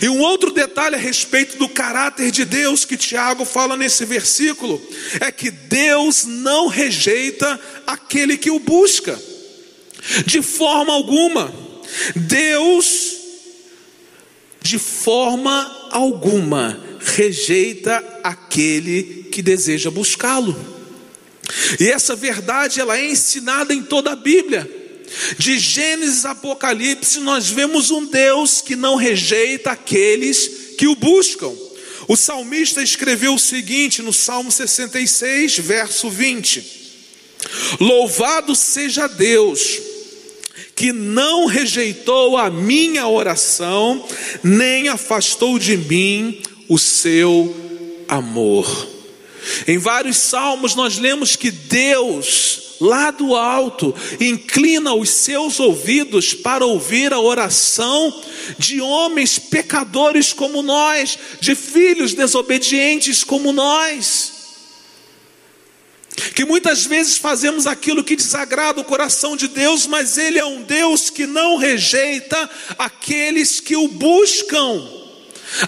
E 0.00 0.08
um 0.08 0.20
outro 0.20 0.50
detalhe 0.50 0.96
a 0.96 0.98
respeito 0.98 1.56
do 1.56 1.68
caráter 1.68 2.30
de 2.30 2.44
Deus 2.44 2.84
que 2.84 2.96
Tiago 2.96 3.44
fala 3.44 3.76
nesse 3.76 4.04
versículo 4.04 4.82
é 5.20 5.30
que 5.30 5.50
Deus 5.50 6.24
não 6.24 6.66
rejeita 6.66 7.60
aquele 7.86 8.36
que 8.36 8.50
o 8.50 8.58
busca, 8.58 9.20
de 10.26 10.42
forma 10.42 10.92
alguma. 10.92 11.52
Deus, 12.16 13.12
de 14.60 14.78
forma 14.78 15.88
alguma, 15.90 16.80
rejeita 16.98 18.02
aquele 18.24 19.28
que 19.30 19.42
deseja 19.42 19.90
buscá-lo. 19.90 20.56
E 21.78 21.88
essa 21.88 22.16
verdade 22.16 22.80
ela 22.80 22.98
é 22.98 23.10
ensinada 23.10 23.72
em 23.72 23.82
toda 23.82 24.12
a 24.12 24.16
Bíblia. 24.16 24.81
De 25.38 25.58
Gênesis 25.58 26.24
a 26.24 26.30
Apocalipse, 26.30 27.20
nós 27.20 27.48
vemos 27.48 27.90
um 27.90 28.06
Deus 28.06 28.60
que 28.60 28.76
não 28.76 28.96
rejeita 28.96 29.70
aqueles 29.70 30.74
que 30.78 30.86
o 30.86 30.94
buscam. 30.94 31.52
O 32.08 32.16
salmista 32.16 32.82
escreveu 32.82 33.34
o 33.34 33.38
seguinte 33.38 34.02
no 34.02 34.12
Salmo 34.12 34.50
66, 34.50 35.58
verso 35.58 36.10
20: 36.10 36.64
Louvado 37.80 38.54
seja 38.54 39.06
Deus, 39.06 39.80
que 40.74 40.92
não 40.92 41.46
rejeitou 41.46 42.36
a 42.36 42.50
minha 42.50 43.06
oração, 43.06 44.06
nem 44.42 44.88
afastou 44.88 45.58
de 45.58 45.76
mim 45.76 46.42
o 46.68 46.78
seu 46.78 47.54
amor. 48.08 48.91
Em 49.66 49.78
vários 49.78 50.16
salmos 50.16 50.74
nós 50.74 50.98
lemos 50.98 51.36
que 51.36 51.50
Deus 51.50 52.72
lá 52.82 53.12
do 53.12 53.36
alto, 53.36 53.94
inclina 54.20 54.92
os 54.92 55.08
seus 55.08 55.60
ouvidos 55.60 56.34
para 56.34 56.66
ouvir 56.66 57.12
a 57.12 57.20
oração 57.20 58.22
de 58.58 58.80
homens 58.80 59.38
pecadores 59.38 60.32
como 60.32 60.62
nós, 60.62 61.16
de 61.40 61.54
filhos 61.54 62.12
desobedientes 62.12 63.22
como 63.22 63.52
nós. 63.52 64.32
Que 66.34 66.44
muitas 66.44 66.84
vezes 66.84 67.16
fazemos 67.16 67.66
aquilo 67.66 68.04
que 68.04 68.16
desagrada 68.16 68.80
o 68.80 68.84
coração 68.84 69.36
de 69.36 69.48
Deus, 69.48 69.86
mas 69.86 70.18
Ele 70.18 70.38
é 70.38 70.44
um 70.44 70.62
Deus 70.62 71.08
que 71.08 71.26
não 71.26 71.56
rejeita 71.56 72.50
aqueles 72.76 73.60
que 73.60 73.76
o 73.76 73.88
buscam 73.88 75.01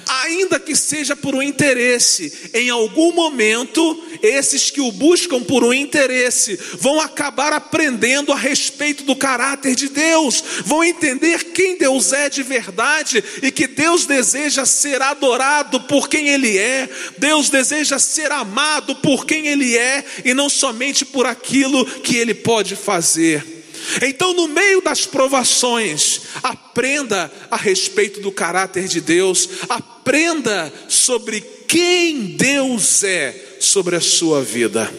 ainda 0.06 0.58
que 0.58 0.74
seja 0.74 1.14
por 1.14 1.34
um 1.34 1.42
interesse, 1.42 2.50
em 2.52 2.70
algum 2.70 3.12
momento, 3.12 4.02
esses 4.22 4.70
que 4.70 4.80
o 4.80 4.92
buscam 4.92 5.42
por 5.42 5.64
um 5.64 5.72
interesse 5.72 6.58
vão 6.78 7.00
acabar 7.00 7.52
aprendendo 7.52 8.32
a 8.32 8.36
respeito 8.36 9.04
do 9.04 9.16
caráter 9.16 9.74
de 9.74 9.88
Deus, 9.88 10.42
vão 10.64 10.82
entender 10.82 11.52
quem 11.52 11.76
Deus 11.76 12.12
é 12.12 12.28
de 12.28 12.42
verdade 12.42 13.22
e 13.42 13.50
que 13.50 13.66
Deus 13.66 14.06
deseja 14.06 14.64
ser 14.64 15.00
adorado 15.02 15.80
por 15.82 16.08
quem 16.08 16.28
Ele 16.28 16.56
é, 16.56 16.88
Deus 17.18 17.50
deseja 17.50 17.98
ser 17.98 18.32
amado 18.32 18.94
por 18.96 19.26
quem 19.26 19.46
Ele 19.46 19.76
é 19.76 20.04
e 20.24 20.34
não 20.34 20.48
somente 20.48 21.04
por 21.04 21.26
aquilo 21.26 21.84
que 22.00 22.16
Ele 22.16 22.34
pode 22.34 22.76
fazer. 22.76 23.53
Então, 24.02 24.32
no 24.32 24.48
meio 24.48 24.80
das 24.80 25.06
provações, 25.06 26.20
aprenda 26.42 27.30
a 27.50 27.56
respeito 27.56 28.20
do 28.20 28.32
caráter 28.32 28.88
de 28.88 29.00
Deus, 29.00 29.48
aprenda 29.68 30.72
sobre 30.88 31.40
quem 31.68 32.36
Deus 32.36 33.02
é 33.02 33.56
sobre 33.60 33.96
a 33.96 34.00
sua 34.00 34.42
vida. 34.42 34.92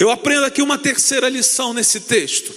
Eu 0.00 0.10
aprendo 0.10 0.44
aqui 0.44 0.62
uma 0.62 0.78
terceira 0.78 1.28
lição 1.28 1.74
nesse 1.74 2.00
texto. 2.00 2.52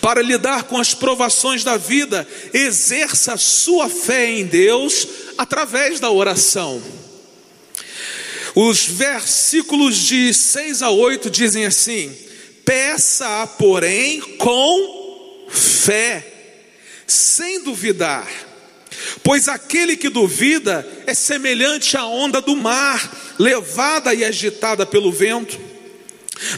Para 0.00 0.22
lidar 0.22 0.64
com 0.64 0.78
as 0.78 0.94
provações 0.94 1.64
da 1.64 1.76
vida, 1.76 2.28
exerça 2.52 3.36
sua 3.36 3.88
fé 3.88 4.30
em 4.30 4.44
Deus 4.44 5.08
através 5.38 5.98
da 5.98 6.10
oração. 6.10 6.82
Os 8.54 8.86
versículos 8.86 9.96
de 9.96 10.32
6 10.32 10.82
a 10.82 10.90
8 10.90 11.28
dizem 11.30 11.64
assim: 11.64 12.14
Peça, 12.64 13.46
porém, 13.58 14.20
com 14.38 15.46
fé, 15.48 16.26
sem 17.06 17.62
duvidar, 17.62 18.26
pois 19.22 19.48
aquele 19.48 19.96
que 19.96 20.08
duvida 20.08 20.86
é 21.06 21.14
semelhante 21.14 21.96
à 21.96 22.06
onda 22.06 22.40
do 22.40 22.56
mar, 22.56 23.34
levada 23.38 24.14
e 24.14 24.24
agitada 24.24 24.86
pelo 24.86 25.12
vento. 25.12 25.58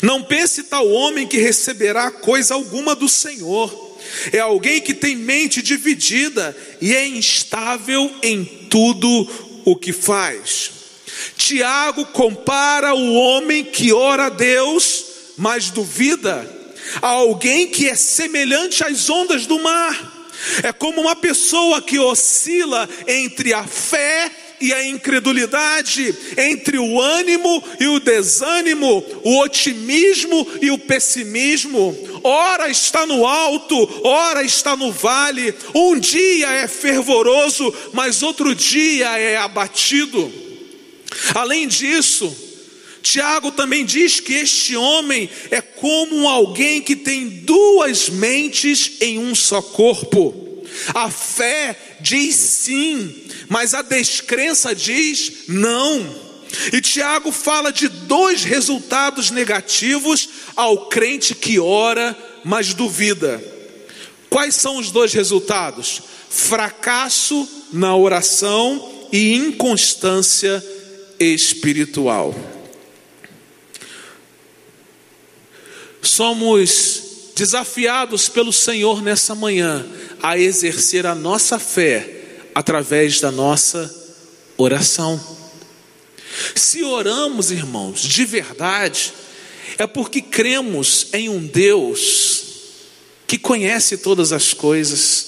Não 0.02 0.22
pense 0.22 0.64
tal 0.64 0.88
homem 0.88 1.26
que 1.26 1.38
receberá 1.38 2.10
coisa 2.10 2.54
alguma 2.54 2.94
do 2.94 3.08
Senhor. 3.08 3.84
É 4.32 4.38
alguém 4.38 4.80
que 4.80 4.94
tem 4.94 5.16
mente 5.16 5.60
dividida 5.60 6.56
e 6.80 6.94
é 6.94 7.06
instável 7.06 8.14
em 8.22 8.44
tudo 8.44 9.28
o 9.64 9.76
que 9.76 9.92
faz. 9.92 10.70
Tiago 11.36 12.06
compara 12.06 12.94
o 12.94 13.14
homem 13.14 13.64
que 13.64 13.92
ora 13.92 14.26
a 14.26 14.30
Deus, 14.30 15.05
mas 15.36 15.70
duvida, 15.70 16.48
a 17.02 17.08
alguém 17.08 17.68
que 17.68 17.88
é 17.88 17.94
semelhante 17.94 18.84
às 18.84 19.08
ondas 19.10 19.46
do 19.46 19.58
mar. 19.58 20.14
É 20.62 20.72
como 20.72 21.00
uma 21.00 21.16
pessoa 21.16 21.80
que 21.80 21.98
oscila 21.98 22.88
entre 23.06 23.52
a 23.52 23.64
fé 23.64 24.30
e 24.60 24.72
a 24.72 24.86
incredulidade, 24.86 26.14
entre 26.36 26.78
o 26.78 27.00
ânimo 27.00 27.62
e 27.78 27.86
o 27.86 28.00
desânimo, 28.00 29.04
o 29.22 29.38
otimismo 29.40 30.46
e 30.60 30.70
o 30.70 30.78
pessimismo. 30.78 31.96
Ora 32.22 32.68
está 32.68 33.06
no 33.06 33.26
alto, 33.26 33.76
ora 34.06 34.42
está 34.42 34.76
no 34.76 34.92
vale. 34.92 35.54
Um 35.74 35.98
dia 35.98 36.48
é 36.48 36.68
fervoroso, 36.68 37.72
mas 37.92 38.22
outro 38.22 38.54
dia 38.54 39.18
é 39.18 39.36
abatido. 39.36 40.32
Além 41.34 41.68
disso, 41.68 42.34
Tiago 43.06 43.52
também 43.52 43.84
diz 43.84 44.18
que 44.18 44.34
este 44.34 44.74
homem 44.74 45.30
é 45.48 45.60
como 45.60 46.26
alguém 46.26 46.82
que 46.82 46.96
tem 46.96 47.28
duas 47.28 48.08
mentes 48.08 48.94
em 49.00 49.20
um 49.20 49.32
só 49.32 49.62
corpo. 49.62 50.64
A 50.92 51.08
fé 51.08 51.78
diz 52.00 52.34
sim, 52.34 53.14
mas 53.48 53.74
a 53.74 53.82
descrença 53.82 54.74
diz 54.74 55.44
não. 55.46 56.04
E 56.72 56.80
Tiago 56.80 57.30
fala 57.30 57.72
de 57.72 57.86
dois 57.86 58.42
resultados 58.42 59.30
negativos 59.30 60.28
ao 60.56 60.88
crente 60.88 61.32
que 61.32 61.60
ora, 61.60 62.18
mas 62.44 62.74
duvida. 62.74 63.40
Quais 64.28 64.56
são 64.56 64.78
os 64.78 64.90
dois 64.90 65.12
resultados? 65.12 66.02
Fracasso 66.28 67.48
na 67.72 67.94
oração 67.94 69.06
e 69.12 69.36
inconstância 69.36 70.60
espiritual. 71.20 72.34
Somos 76.06 77.02
desafiados 77.34 78.28
pelo 78.28 78.52
Senhor 78.52 79.02
nessa 79.02 79.34
manhã 79.34 79.84
a 80.22 80.38
exercer 80.38 81.04
a 81.04 81.14
nossa 81.14 81.58
fé 81.58 82.48
através 82.54 83.20
da 83.20 83.30
nossa 83.30 83.92
oração. 84.56 85.20
Se 86.54 86.82
oramos, 86.82 87.50
irmãos, 87.50 88.00
de 88.00 88.24
verdade, 88.24 89.12
é 89.78 89.86
porque 89.86 90.22
cremos 90.22 91.08
em 91.12 91.28
um 91.28 91.44
Deus 91.44 92.44
que 93.26 93.36
conhece 93.36 93.98
todas 93.98 94.32
as 94.32 94.54
coisas. 94.54 95.26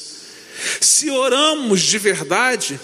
Se 0.80 1.10
oramos 1.10 1.82
de 1.82 1.98
verdade, 1.98 2.80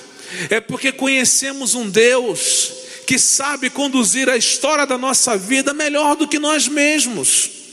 é 0.51 0.61
porque 0.61 0.91
conhecemos 0.91 1.75
um 1.75 1.89
Deus 1.89 2.73
que 3.07 3.19
sabe 3.19 3.71
conduzir 3.71 4.29
a 4.29 4.37
história 4.37 4.85
da 4.85 4.99
nossa 4.99 5.37
vida 5.37 5.73
melhor 5.73 6.17
do 6.17 6.27
que 6.27 6.39
nós 6.39 6.67
mesmos. 6.67 7.64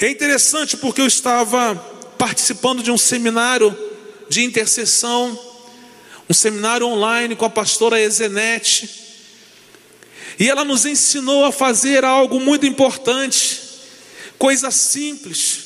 É 0.00 0.08
interessante 0.08 0.76
porque 0.76 1.00
eu 1.00 1.06
estava 1.06 1.74
participando 2.18 2.82
de 2.82 2.90
um 2.90 2.98
seminário 2.98 3.76
de 4.28 4.42
intercessão 4.42 5.38
um 6.28 6.34
seminário 6.34 6.86
online 6.86 7.36
com 7.36 7.44
a 7.44 7.50
pastora 7.50 8.00
Ezenete. 8.00 9.02
E 10.38 10.48
ela 10.48 10.64
nos 10.64 10.84
ensinou 10.86 11.44
a 11.44 11.52
fazer 11.52 12.04
algo 12.04 12.40
muito 12.40 12.66
importante, 12.66 13.60
coisa 14.36 14.70
simples, 14.70 15.58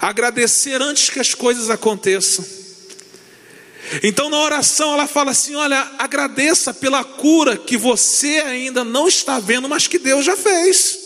agradecer 0.00 0.80
antes 0.80 1.10
que 1.10 1.20
as 1.20 1.34
coisas 1.34 1.68
aconteçam. 1.68 2.44
Então, 4.02 4.30
na 4.30 4.38
oração, 4.38 4.94
ela 4.94 5.06
fala 5.06 5.32
assim: 5.32 5.54
Olha, 5.54 5.92
agradeça 5.98 6.72
pela 6.72 7.04
cura 7.04 7.58
que 7.58 7.76
você 7.76 8.40
ainda 8.46 8.84
não 8.84 9.08
está 9.08 9.38
vendo, 9.38 9.68
mas 9.68 9.86
que 9.86 9.98
Deus 9.98 10.24
já 10.24 10.36
fez. 10.36 11.01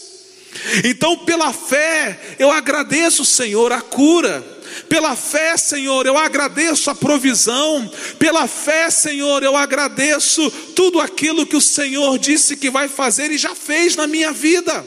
Então, 0.85 1.19
pela 1.19 1.53
fé, 1.53 2.37
eu 2.39 2.51
agradeço, 2.51 3.25
Senhor, 3.25 3.73
a 3.73 3.81
cura. 3.81 4.45
Pela 4.89 5.17
fé, 5.17 5.57
Senhor, 5.57 6.07
eu 6.07 6.19
agradeço 6.19 6.91
a 6.91 6.95
provisão. 6.95 7.91
Pela 8.19 8.47
fé, 8.47 8.91
Senhor, 8.91 9.43
eu 9.43 9.57
agradeço 9.57 10.51
tudo 10.75 11.01
aquilo 11.01 11.47
que 11.47 11.57
o 11.57 11.61
Senhor 11.61 12.19
disse 12.19 12.57
que 12.57 12.71
vai 12.71 12.89
fazer 12.89 13.31
e 13.31 13.39
já 13.39 13.55
fez 13.55 13.97
na 13.97 14.07
minha 14.07 14.33
vida. 14.33 14.85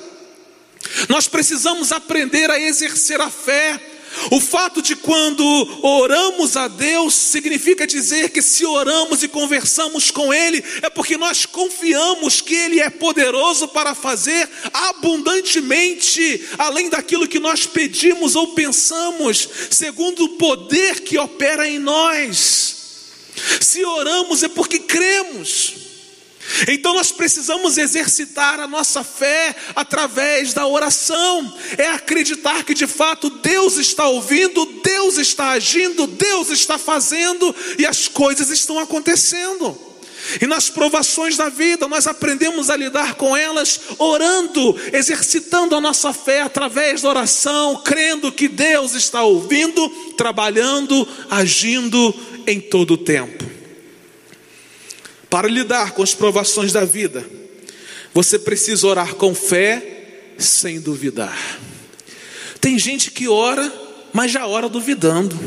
Nós 1.07 1.27
precisamos 1.27 1.91
aprender 1.91 2.49
a 2.49 2.59
exercer 2.59 3.19
a 3.19 3.29
fé. 3.29 3.79
O 4.31 4.39
fato 4.39 4.81
de 4.81 4.95
quando 4.95 5.43
oramos 5.81 6.55
a 6.57 6.67
Deus 6.67 7.15
significa 7.15 7.87
dizer 7.87 8.29
que 8.29 8.41
se 8.41 8.65
oramos 8.65 9.23
e 9.23 9.27
conversamos 9.27 10.11
com 10.11 10.33
Ele, 10.33 10.63
é 10.81 10.89
porque 10.89 11.17
nós 11.17 11.45
confiamos 11.45 12.41
que 12.41 12.53
Ele 12.53 12.79
é 12.79 12.89
poderoso 12.89 13.67
para 13.67 13.95
fazer 13.95 14.49
abundantemente, 14.73 16.47
além 16.57 16.89
daquilo 16.89 17.27
que 17.27 17.39
nós 17.39 17.65
pedimos 17.65 18.35
ou 18.35 18.53
pensamos, 18.53 19.47
segundo 19.71 20.25
o 20.25 20.29
poder 20.37 21.01
que 21.01 21.17
opera 21.17 21.67
em 21.67 21.79
nós. 21.79 22.75
Se 23.61 23.83
oramos 23.85 24.43
é 24.43 24.49
porque 24.49 24.79
cremos. 24.79 25.88
Então 26.67 26.93
nós 26.93 27.11
precisamos 27.11 27.77
exercitar 27.77 28.59
a 28.59 28.67
nossa 28.67 29.03
fé 29.03 29.55
através 29.75 30.53
da 30.53 30.65
oração, 30.65 31.55
é 31.77 31.87
acreditar 31.87 32.63
que 32.63 32.73
de 32.73 32.87
fato 32.87 33.29
Deus 33.29 33.77
está 33.77 34.07
ouvindo, 34.07 34.65
Deus 34.83 35.17
está 35.17 35.49
agindo, 35.49 36.07
Deus 36.07 36.49
está 36.49 36.77
fazendo 36.77 37.55
e 37.77 37.85
as 37.85 38.07
coisas 38.07 38.49
estão 38.49 38.79
acontecendo. 38.79 39.89
E 40.41 40.45
nas 40.45 40.69
provações 40.69 41.37
da 41.37 41.49
vida, 41.49 41.87
nós 41.87 42.05
aprendemos 42.05 42.69
a 42.69 42.75
lidar 42.75 43.15
com 43.15 43.35
elas 43.35 43.79
orando, 43.97 44.75
exercitando 44.91 45.75
a 45.75 45.81
nossa 45.81 46.11
fé 46.13 46.41
através 46.41 47.01
da 47.01 47.09
oração, 47.09 47.81
crendo 47.83 48.31
que 48.31 48.47
Deus 48.47 48.93
está 48.95 49.23
ouvindo, 49.23 49.89
trabalhando, 50.17 51.07
agindo 51.29 52.13
em 52.45 52.59
todo 52.59 52.95
o 52.95 52.97
tempo. 52.97 53.58
Para 55.29 55.47
lidar 55.47 55.91
com 55.91 56.01
as 56.01 56.15
provações 56.15 56.73
da 56.73 56.83
vida, 56.83 57.25
você 58.13 58.39
precisa 58.39 58.87
orar 58.87 59.13
com 59.15 59.35
fé, 59.35 60.33
sem 60.37 60.79
duvidar. 60.79 61.37
Tem 62.59 62.79
gente 62.79 63.11
que 63.11 63.27
ora, 63.27 63.71
mas 64.11 64.31
já 64.31 64.47
ora 64.47 64.67
duvidando. 64.67 65.37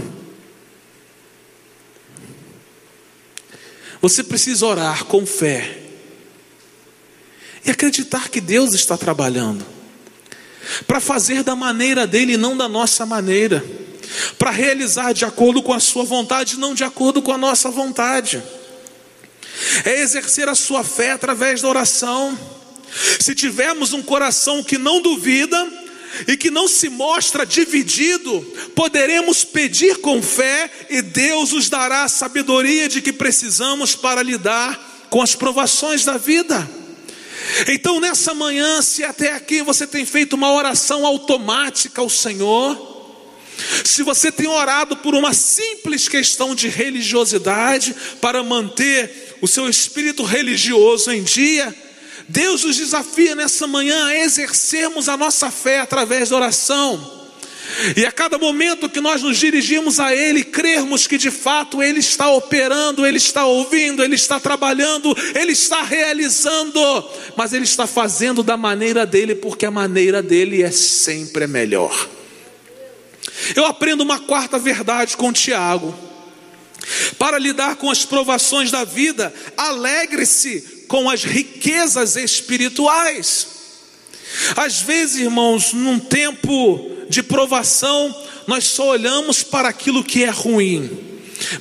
Você 4.00 4.22
precisa 4.22 4.66
orar 4.66 5.04
com 5.04 5.26
fé 5.26 5.78
e 7.64 7.70
acreditar 7.70 8.28
que 8.28 8.40
Deus 8.40 8.74
está 8.74 8.96
trabalhando 8.96 9.64
para 10.86 11.00
fazer 11.00 11.42
da 11.42 11.56
maneira 11.56 12.06
dele 12.06 12.36
não 12.36 12.56
da 12.56 12.68
nossa 12.68 13.04
maneira, 13.04 13.64
para 14.38 14.50
realizar 14.50 15.12
de 15.12 15.24
acordo 15.24 15.62
com 15.62 15.72
a 15.72 15.80
sua 15.80 16.04
vontade, 16.04 16.56
não 16.56 16.74
de 16.74 16.84
acordo 16.84 17.20
com 17.20 17.32
a 17.32 17.38
nossa 17.38 17.70
vontade 17.70 18.42
é 19.84 20.00
exercer 20.00 20.48
a 20.48 20.54
sua 20.54 20.84
fé 20.84 21.12
através 21.12 21.62
da 21.62 21.68
oração. 21.68 22.38
Se 23.20 23.34
tivermos 23.34 23.92
um 23.92 24.02
coração 24.02 24.62
que 24.62 24.78
não 24.78 25.00
duvida 25.00 25.82
e 26.26 26.36
que 26.36 26.50
não 26.50 26.68
se 26.68 26.88
mostra 26.88 27.46
dividido, 27.46 28.40
poderemos 28.74 29.44
pedir 29.44 29.96
com 29.98 30.22
fé 30.22 30.70
e 30.90 31.00
Deus 31.00 31.52
nos 31.52 31.68
dará 31.68 32.04
a 32.04 32.08
sabedoria 32.08 32.88
de 32.88 33.00
que 33.00 33.12
precisamos 33.12 33.94
para 33.94 34.22
lidar 34.22 35.06
com 35.08 35.22
as 35.22 35.34
provações 35.34 36.04
da 36.04 36.18
vida. 36.18 36.68
Então, 37.68 38.00
nessa 38.00 38.34
manhã, 38.34 38.80
se 38.82 39.02
até 39.04 39.32
aqui 39.32 39.62
você 39.62 39.86
tem 39.86 40.04
feito 40.04 40.34
uma 40.34 40.52
oração 40.52 41.04
automática 41.04 42.00
ao 42.00 42.08
Senhor, 42.08 42.92
se 43.84 44.02
você 44.02 44.32
tem 44.32 44.46
orado 44.46 44.96
por 44.96 45.14
uma 45.14 45.34
simples 45.34 46.08
questão 46.08 46.54
de 46.54 46.68
religiosidade 46.68 47.94
para 48.20 48.42
manter 48.42 49.21
o 49.42 49.48
seu 49.48 49.68
espírito 49.68 50.22
religioso 50.22 51.10
em 51.10 51.22
dia, 51.22 51.74
Deus 52.28 52.62
nos 52.62 52.76
desafia 52.76 53.34
nessa 53.34 53.66
manhã 53.66 54.06
a 54.06 54.16
exercermos 54.16 55.08
a 55.08 55.16
nossa 55.16 55.50
fé 55.50 55.80
através 55.80 56.28
da 56.28 56.36
oração. 56.36 57.20
E 57.96 58.06
a 58.06 58.12
cada 58.12 58.38
momento 58.38 58.88
que 58.88 59.00
nós 59.00 59.20
nos 59.20 59.38
dirigimos 59.38 59.98
a 59.98 60.14
Ele, 60.14 60.44
crermos 60.44 61.08
que 61.08 61.18
de 61.18 61.30
fato 61.30 61.82
Ele 61.82 61.98
está 61.98 62.30
operando, 62.30 63.04
Ele 63.04 63.16
está 63.16 63.44
ouvindo, 63.44 64.04
Ele 64.04 64.14
está 64.14 64.38
trabalhando, 64.38 65.12
Ele 65.34 65.52
está 65.52 65.82
realizando, 65.82 66.80
mas 67.36 67.52
Ele 67.52 67.64
está 67.64 67.86
fazendo 67.86 68.44
da 68.44 68.56
maneira 68.56 69.04
dele, 69.04 69.34
porque 69.34 69.66
a 69.66 69.70
maneira 69.72 70.22
dele 70.22 70.62
é 70.62 70.70
sempre 70.70 71.48
melhor. 71.48 72.08
Eu 73.56 73.66
aprendo 73.66 74.02
uma 74.02 74.20
quarta 74.20 74.56
verdade 74.56 75.16
com 75.16 75.32
Tiago. 75.32 76.11
Para 77.18 77.38
lidar 77.38 77.76
com 77.76 77.90
as 77.90 78.04
provações 78.04 78.70
da 78.70 78.84
vida, 78.84 79.32
alegre-se 79.56 80.84
com 80.88 81.08
as 81.08 81.24
riquezas 81.24 82.16
espirituais. 82.16 83.46
Às 84.56 84.80
vezes, 84.80 85.16
irmãos, 85.20 85.72
num 85.72 85.98
tempo 85.98 86.90
de 87.08 87.22
provação, 87.22 88.14
nós 88.46 88.64
só 88.64 88.88
olhamos 88.88 89.42
para 89.42 89.68
aquilo 89.68 90.02
que 90.02 90.24
é 90.24 90.30
ruim, 90.30 90.90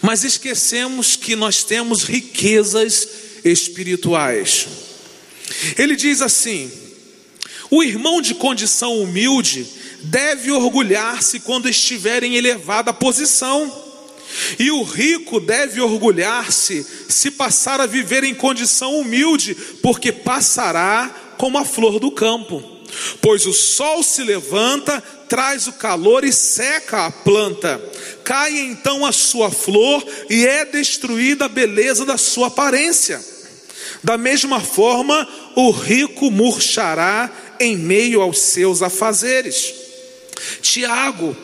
mas 0.02 0.24
esquecemos 0.24 1.16
que 1.16 1.36
nós 1.36 1.64
temos 1.64 2.04
riquezas 2.04 3.08
espirituais. 3.44 4.68
Ele 5.78 5.96
diz 5.96 6.22
assim: 6.22 6.72
o 7.70 7.84
irmão 7.84 8.22
de 8.22 8.36
condição 8.36 9.02
humilde 9.02 9.68
deve 10.04 10.52
orgulhar-se 10.52 11.40
quando 11.40 11.70
estiver 11.70 12.24
em 12.24 12.36
elevada 12.36 12.94
posição, 12.94 13.91
e 14.58 14.72
o 14.72 14.84
rico 14.84 15.40
deve 15.40 15.82
orgulhar-se 15.82 16.86
se 17.10 17.32
passar 17.32 17.82
a 17.82 17.86
viver 17.86 18.24
em 18.24 18.34
condição 18.34 19.00
humilde, 19.00 19.56
porque 19.82 20.12
passará 20.12 21.34
como 21.38 21.58
a 21.58 21.66
flor 21.66 22.00
do 22.00 22.12
campo. 22.12 22.64
Pois 23.22 23.46
o 23.46 23.54
sol 23.54 24.04
se 24.04 24.24
levanta, 24.24 25.02
traz 25.30 25.68
o 25.68 25.74
calor 25.74 26.24
e 26.24 26.34
seca 26.34 27.06
a 27.06 27.12
planta. 27.12 27.82
Cai 28.24 28.60
então 28.60 29.06
a 29.06 29.12
sua 29.12 29.50
flor 29.50 30.06
e 30.30 30.46
é 30.46 30.66
destruída 30.66 31.46
a 31.46 31.50
beleza 31.50 32.06
da 32.06 32.18
sua 32.18 32.48
aparência. 32.48 33.24
Da 34.04 34.18
mesma 34.18 34.60
forma, 34.60 35.28
o 35.56 35.72
rico 35.72 36.30
murchará 36.32 37.32
em 37.60 37.78
meio 37.78 38.22
aos 38.22 38.40
seus 38.40 38.82
afazeres. 38.82 39.74
Tiago, 40.62 41.36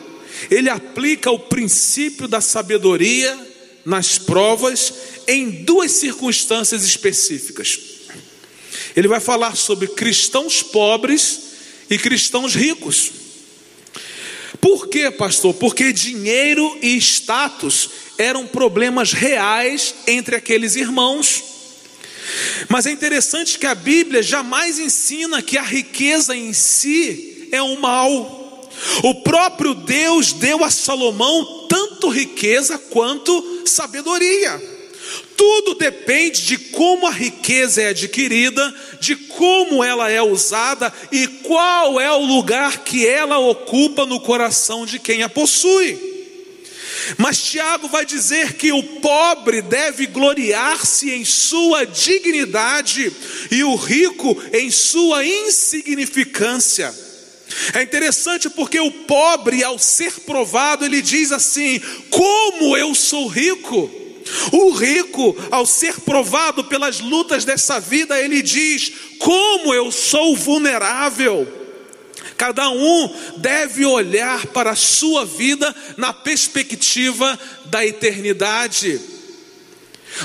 ele 0.50 0.68
aplica 0.68 1.30
o 1.30 1.38
princípio 1.38 2.28
da 2.28 2.40
sabedoria 2.40 3.36
nas 3.84 4.18
provas 4.18 4.92
em 5.26 5.50
duas 5.64 5.92
circunstâncias 5.92 6.82
específicas. 6.82 7.78
Ele 8.94 9.08
vai 9.08 9.20
falar 9.20 9.56
sobre 9.56 9.88
cristãos 9.88 10.62
pobres 10.62 11.40
e 11.90 11.98
cristãos 11.98 12.54
ricos. 12.54 13.10
Por 14.60 14.88
quê, 14.88 15.10
pastor? 15.10 15.54
Porque 15.54 15.92
dinheiro 15.92 16.78
e 16.82 16.96
status 16.96 17.90
eram 18.18 18.46
problemas 18.46 19.12
reais 19.12 19.94
entre 20.06 20.36
aqueles 20.36 20.74
irmãos. 20.74 21.44
Mas 22.68 22.86
é 22.86 22.90
interessante 22.90 23.58
que 23.58 23.66
a 23.66 23.74
Bíblia 23.74 24.22
jamais 24.22 24.78
ensina 24.78 25.40
que 25.40 25.56
a 25.56 25.62
riqueza 25.62 26.36
em 26.36 26.52
si 26.52 27.48
é 27.52 27.62
um 27.62 27.80
mal. 27.80 28.37
O 29.02 29.14
próprio 29.22 29.74
Deus 29.74 30.32
deu 30.32 30.64
a 30.64 30.70
Salomão 30.70 31.66
tanto 31.68 32.08
riqueza 32.08 32.78
quanto 32.78 33.62
sabedoria. 33.64 34.78
Tudo 35.36 35.74
depende 35.74 36.44
de 36.44 36.58
como 36.58 37.06
a 37.06 37.10
riqueza 37.10 37.82
é 37.82 37.88
adquirida, 37.88 38.74
de 39.00 39.14
como 39.14 39.84
ela 39.84 40.10
é 40.10 40.20
usada 40.20 40.92
e 41.12 41.26
qual 41.26 42.00
é 42.00 42.10
o 42.10 42.24
lugar 42.24 42.78
que 42.78 43.06
ela 43.06 43.38
ocupa 43.38 44.04
no 44.04 44.20
coração 44.20 44.84
de 44.84 44.98
quem 44.98 45.22
a 45.22 45.28
possui. 45.28 46.08
Mas 47.16 47.42
Tiago 47.42 47.88
vai 47.88 48.04
dizer 48.04 48.54
que 48.54 48.72
o 48.72 48.82
pobre 48.82 49.62
deve 49.62 50.06
gloriar-se 50.06 51.10
em 51.10 51.24
sua 51.24 51.84
dignidade 51.84 53.12
e 53.50 53.62
o 53.62 53.76
rico 53.76 54.36
em 54.52 54.70
sua 54.70 55.24
insignificância. 55.24 57.07
É 57.74 57.82
interessante 57.82 58.48
porque 58.50 58.80
o 58.80 58.90
pobre, 58.90 59.64
ao 59.64 59.78
ser 59.78 60.12
provado, 60.20 60.84
ele 60.84 61.02
diz 61.02 61.32
assim: 61.32 61.80
Como 62.10 62.76
eu 62.76 62.94
sou 62.94 63.26
rico? 63.26 63.90
O 64.52 64.70
rico, 64.72 65.36
ao 65.50 65.64
ser 65.64 66.00
provado 66.00 66.64
pelas 66.64 67.00
lutas 67.00 67.44
dessa 67.44 67.80
vida, 67.80 68.20
ele 68.20 68.42
diz: 68.42 68.92
Como 69.18 69.74
eu 69.74 69.90
sou 69.90 70.36
vulnerável. 70.36 71.54
Cada 72.36 72.70
um 72.70 73.14
deve 73.38 73.84
olhar 73.84 74.46
para 74.48 74.70
a 74.70 74.76
sua 74.76 75.26
vida 75.26 75.74
na 75.96 76.12
perspectiva 76.12 77.38
da 77.64 77.84
eternidade. 77.84 79.00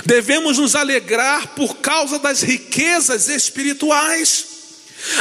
Devemos 0.06 0.60
nos 0.60 0.76
alegrar 0.76 1.56
por 1.56 1.78
causa 1.78 2.20
das 2.20 2.42
riquezas 2.42 3.30
espirituais. 3.30 4.53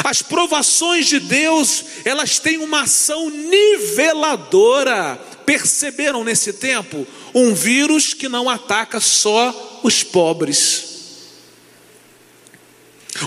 As 0.05 0.23
provações 0.23 1.07
de 1.07 1.19
Deus, 1.19 1.85
elas 2.05 2.39
têm 2.39 2.59
uma 2.59 2.83
ação 2.83 3.29
niveladora. 3.31 5.17
Perceberam 5.45 6.23
nesse 6.23 6.53
tempo? 6.53 7.07
Um 7.35 7.53
vírus 7.55 8.15
que 8.15 8.29
não 8.29 8.49
ataca 8.49 9.01
só 9.01 9.81
os 9.83 10.03
pobres. 10.03 10.93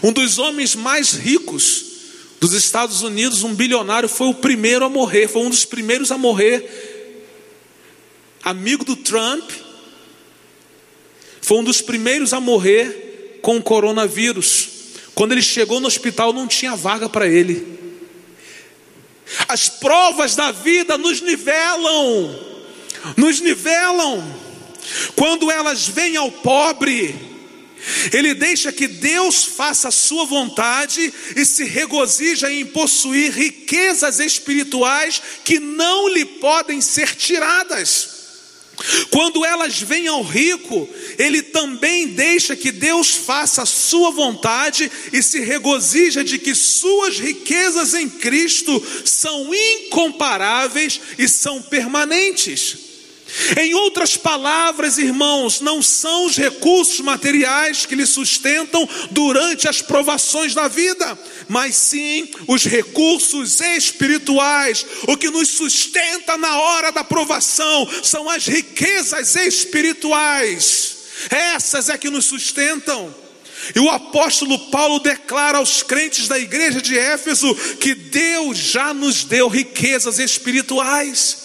Um 0.02 0.12
dos 0.12 0.40
homens 0.40 0.76
mais 0.76 1.12
ricos 1.12 1.86
dos 2.40 2.54
Estados 2.54 3.02
Unidos, 3.02 3.44
um 3.44 3.54
bilionário, 3.54 4.08
foi 4.08 4.28
o 4.28 4.34
primeiro 4.34 4.86
a 4.86 4.90
morrer, 4.90 5.28
foi 5.28 5.42
um 5.42 5.50
dos 5.50 5.66
primeiros 5.66 6.12
a 6.12 6.18
morrer. 6.18 7.24
Amigo 8.44 8.86
do 8.86 8.96
Trump, 8.96 9.50
foi 11.42 11.58
um 11.58 11.64
dos 11.64 11.82
primeiros 11.82 12.34
a 12.34 12.40
morrer 12.40 13.40
com 13.42 13.58
o 13.58 13.64
coronavírus. 13.64 14.75
Quando 15.16 15.32
ele 15.32 15.42
chegou 15.42 15.80
no 15.80 15.88
hospital, 15.88 16.34
não 16.34 16.46
tinha 16.46 16.76
vaga 16.76 17.08
para 17.08 17.26
ele. 17.26 17.66
As 19.48 19.70
provas 19.70 20.36
da 20.36 20.52
vida 20.52 20.98
nos 20.98 21.22
nivelam, 21.22 22.38
nos 23.16 23.40
nivelam. 23.40 24.46
Quando 25.16 25.50
elas 25.50 25.88
vêm 25.88 26.18
ao 26.18 26.30
pobre, 26.30 27.16
ele 28.12 28.34
deixa 28.34 28.72
que 28.72 28.88
Deus 28.88 29.46
faça 29.46 29.88
a 29.88 29.92
sua 29.92 30.26
vontade 30.26 31.14
e 31.36 31.46
se 31.46 31.64
regozija 31.64 32.52
em 32.52 32.66
possuir 32.66 33.32
riquezas 33.32 34.20
espirituais 34.20 35.22
que 35.44 35.60
não 35.60 36.10
lhe 36.10 36.26
podem 36.26 36.82
ser 36.82 37.16
tiradas. 37.16 38.15
Quando 39.10 39.46
elas 39.46 39.82
vêm 39.82 40.08
ao 40.08 40.22
rico, 40.22 40.88
ele 41.18 41.42
também 41.42 42.08
deixa 42.08 42.56
que 42.56 42.72
Deus 42.72 43.12
faça 43.12 43.64
a 43.64 43.66
sua 43.66 44.12
vontade 44.12 44.92
e 45.12 45.24
se 45.24 45.40
regozija 45.40 46.24
de 46.24 46.38
que 46.38 46.54
suas 46.54 47.20
riquezas 47.20 47.94
em 47.94 48.10
Cristo 48.10 48.82
são 49.06 49.54
incomparáveis 49.54 51.00
e 51.18 51.28
são 51.28 51.62
permanentes. 51.62 52.85
Em 53.60 53.74
outras 53.74 54.16
palavras, 54.16 54.98
irmãos, 54.98 55.60
não 55.60 55.82
são 55.82 56.26
os 56.26 56.38
recursos 56.38 57.00
materiais 57.02 57.86
que 57.86 57.96
lhe 57.96 58.06
sustentam 58.06 58.88
durante 59.12 59.68
as 59.68 59.82
provações 59.82 60.54
da 60.54 60.68
vida, 60.68 61.18
mas 61.48 61.76
sim 61.76 62.30
os 62.48 62.64
recursos 62.64 63.60
espirituais. 63.60 64.86
O 65.08 65.18
que 65.18 65.30
nos 65.30 65.50
sustenta 65.50 66.38
na 66.38 66.58
hora 66.58 66.92
da 66.92 67.04
provação 67.04 67.88
são 68.02 68.30
as 68.30 68.46
riquezas 68.46 69.36
espirituais. 69.36 70.96
Essas 71.30 71.90
é 71.90 71.98
que 71.98 72.10
nos 72.10 72.26
sustentam. 72.26 73.14
E 73.76 73.80
o 73.80 73.90
apóstolo 73.90 74.60
Paulo 74.70 75.00
declara 75.00 75.58
aos 75.58 75.82
crentes 75.82 76.28
da 76.28 76.38
igreja 76.38 76.82
de 76.82 76.98
Éfeso 76.98 77.54
que 77.80 77.96
Deus 77.96 78.58
já 78.58 78.94
nos 78.94 79.24
deu 79.24 79.48
riquezas 79.48 80.20
espirituais. 80.20 81.45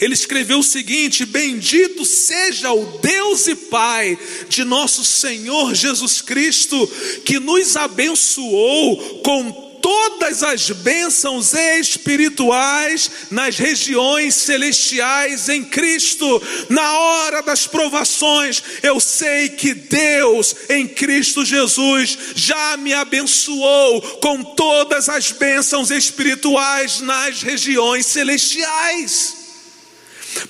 Ele 0.00 0.14
escreveu 0.14 0.58
o 0.58 0.64
seguinte: 0.64 1.24
Bendito 1.24 2.04
seja 2.04 2.72
o 2.72 2.98
Deus 2.98 3.46
e 3.46 3.54
Pai 3.54 4.18
de 4.48 4.64
nosso 4.64 5.04
Senhor 5.04 5.74
Jesus 5.74 6.20
Cristo, 6.20 6.86
que 7.24 7.38
nos 7.38 7.76
abençoou 7.76 9.20
com 9.20 9.64
todas 9.84 10.42
as 10.42 10.70
bênçãos 10.70 11.52
espirituais 11.52 13.10
nas 13.30 13.58
regiões 13.58 14.34
celestiais 14.34 15.50
em 15.50 15.62
Cristo. 15.62 16.42
Na 16.70 16.98
hora 16.98 17.42
das 17.42 17.66
provações, 17.66 18.62
eu 18.82 18.98
sei 18.98 19.50
que 19.50 19.74
Deus 19.74 20.56
em 20.70 20.88
Cristo 20.88 21.44
Jesus 21.44 22.16
já 22.34 22.78
me 22.78 22.94
abençoou 22.94 24.00
com 24.22 24.42
todas 24.42 25.10
as 25.10 25.32
bênçãos 25.32 25.90
espirituais 25.90 27.02
nas 27.02 27.42
regiões 27.42 28.06
celestiais. 28.06 29.43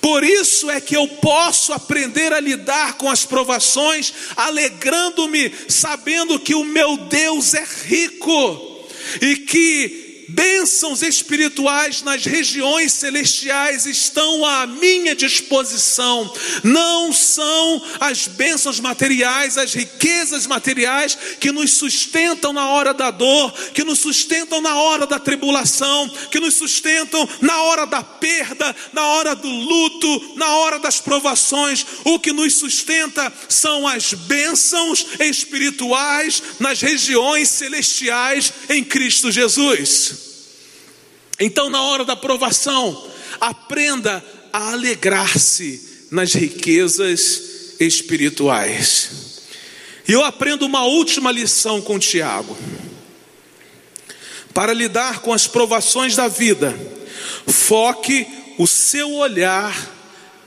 Por 0.00 0.24
isso 0.24 0.70
é 0.70 0.80
que 0.80 0.96
eu 0.96 1.06
posso 1.06 1.72
aprender 1.72 2.32
a 2.32 2.40
lidar 2.40 2.94
com 2.94 3.10
as 3.10 3.24
provações, 3.24 4.12
alegrando-me, 4.36 5.52
sabendo 5.68 6.38
que 6.38 6.54
o 6.54 6.64
meu 6.64 6.96
Deus 6.96 7.54
é 7.54 7.64
rico 7.84 8.86
e 9.20 9.36
que 9.36 10.03
bênçãos 10.28 11.02
espirituais 11.02 12.02
nas 12.02 12.24
regiões 12.24 12.92
celestiais 12.92 13.86
estão 13.86 14.44
à 14.44 14.66
minha 14.66 15.14
disposição. 15.14 16.32
Não 16.62 17.12
são 17.12 17.82
as 18.00 18.26
bênçãos 18.26 18.80
materiais, 18.80 19.58
as 19.58 19.74
riquezas 19.74 20.46
materiais 20.46 21.16
que 21.38 21.52
nos 21.52 21.72
sustentam 21.72 22.52
na 22.52 22.68
hora 22.68 22.94
da 22.94 23.10
dor, 23.10 23.52
que 23.72 23.84
nos 23.84 24.00
sustentam 24.00 24.60
na 24.60 24.76
hora 24.76 25.06
da 25.06 25.18
tribulação, 25.18 26.08
que 26.30 26.40
nos 26.40 26.54
sustentam 26.54 27.28
na 27.40 27.62
hora 27.62 27.86
da 27.86 28.02
perda, 28.02 28.74
na 28.92 29.06
hora 29.08 29.34
do 29.34 29.48
luto, 29.48 30.34
na 30.36 30.56
hora 30.56 30.78
das 30.78 31.00
provações. 31.00 31.84
O 32.04 32.18
que 32.18 32.32
nos 32.32 32.54
sustenta 32.56 33.32
são 33.48 33.86
as 33.86 34.14
bênçãos 34.14 35.06
espirituais 35.20 36.42
nas 36.58 36.80
regiões 36.80 37.48
celestiais 37.48 38.52
em 38.68 38.82
Cristo 38.82 39.30
Jesus. 39.30 40.13
Então, 41.38 41.68
na 41.68 41.82
hora 41.82 42.04
da 42.04 42.14
provação, 42.14 43.10
aprenda 43.40 44.24
a 44.52 44.72
alegrar-se 44.72 46.06
nas 46.10 46.32
riquezas 46.32 47.76
espirituais. 47.80 49.42
E 50.06 50.12
eu 50.12 50.22
aprendo 50.22 50.64
uma 50.64 50.84
última 50.84 51.32
lição 51.32 51.80
com 51.80 51.98
Tiago. 51.98 52.56
Para 54.52 54.72
lidar 54.72 55.20
com 55.20 55.32
as 55.32 55.48
provações 55.48 56.14
da 56.14 56.28
vida, 56.28 56.72
foque 57.48 58.26
o 58.56 58.66
seu 58.66 59.12
olhar 59.14 59.92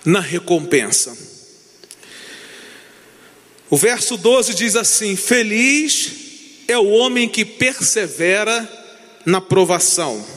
na 0.05 0.21
recompensa. 0.21 1.17
O 3.69 3.75
verso 3.75 4.15
12 4.15 4.53
diz 4.53 4.77
assim: 4.77 5.17
Feliz 5.17 6.11
é 6.69 6.77
o 6.77 6.87
homem 6.87 7.27
que 7.27 7.43
persevera 7.43 8.65
na 9.25 9.41
provação 9.41 10.36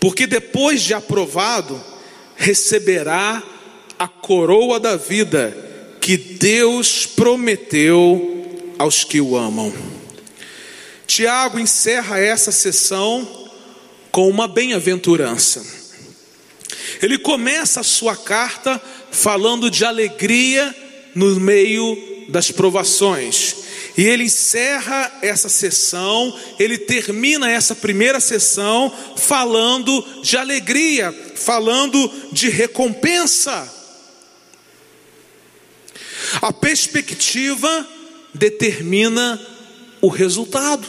porque 0.00 0.26
depois 0.26 0.82
de 0.82 0.94
aprovado, 0.94 1.82
receberá 2.36 3.42
a 3.98 4.06
coroa 4.06 4.78
da 4.78 4.96
vida 4.96 5.56
que 6.00 6.16
Deus 6.16 7.04
prometeu 7.04 8.74
aos 8.78 9.02
que 9.02 9.20
o 9.20 9.36
amam. 9.36 9.74
Tiago 11.06 11.58
encerra 11.58 12.20
essa 12.20 12.52
sessão 12.52 13.48
com 14.12 14.28
uma 14.28 14.46
bem-aventurança. 14.46 15.64
Ele 17.02 17.18
começa 17.18 17.80
a 17.80 17.84
sua 17.84 18.16
carta 18.16 18.80
falando 19.10 19.70
de 19.70 19.84
alegria 19.84 20.74
no 21.14 21.38
meio 21.40 22.26
das 22.28 22.50
provações. 22.50 23.56
E 23.98 24.06
ele 24.06 24.22
encerra 24.22 25.18
essa 25.22 25.48
sessão, 25.48 26.32
ele 26.56 26.78
termina 26.78 27.50
essa 27.50 27.74
primeira 27.74 28.20
sessão 28.20 28.96
falando 29.16 30.22
de 30.22 30.36
alegria, 30.36 31.12
falando 31.34 32.08
de 32.30 32.48
recompensa. 32.48 33.74
A 36.40 36.52
perspectiva 36.52 37.88
determina 38.32 39.44
o 40.00 40.06
resultado. 40.06 40.86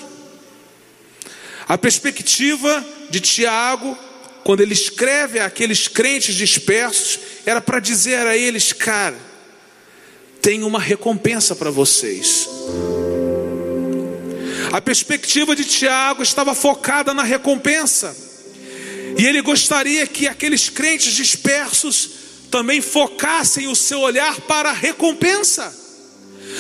A 1.68 1.80
perspectiva 1.80 2.86
de 3.10 3.20
Tiago, 3.20 3.98
quando 4.44 4.62
ele 4.62 4.74
escreve 4.74 5.40
àqueles 5.40 5.88
crentes 5.88 6.36
dispersos, 6.36 7.20
era 7.44 7.60
para 7.60 7.80
dizer 7.80 8.28
a 8.28 8.38
eles, 8.38 8.72
cara, 8.72 9.29
tem 10.42 10.64
uma 10.64 10.80
recompensa 10.80 11.56
para 11.56 11.70
vocês. 11.70 12.48
A 14.72 14.80
perspectiva 14.80 15.56
de 15.56 15.66
Tiago 15.66 16.22
estava 16.22 16.54
focada 16.54 17.14
na 17.14 17.24
recompensa. 17.24 18.16
E 19.18 19.26
ele 19.26 19.42
gostaria 19.42 20.06
que 20.06 20.28
aqueles 20.28 20.70
crentes 20.70 21.14
dispersos 21.14 22.10
também 22.52 22.82
focassem 22.82 23.68
o 23.68 23.76
seu 23.76 24.00
olhar 24.00 24.40
para 24.42 24.70
a 24.70 24.74
recompensa. 24.74 25.76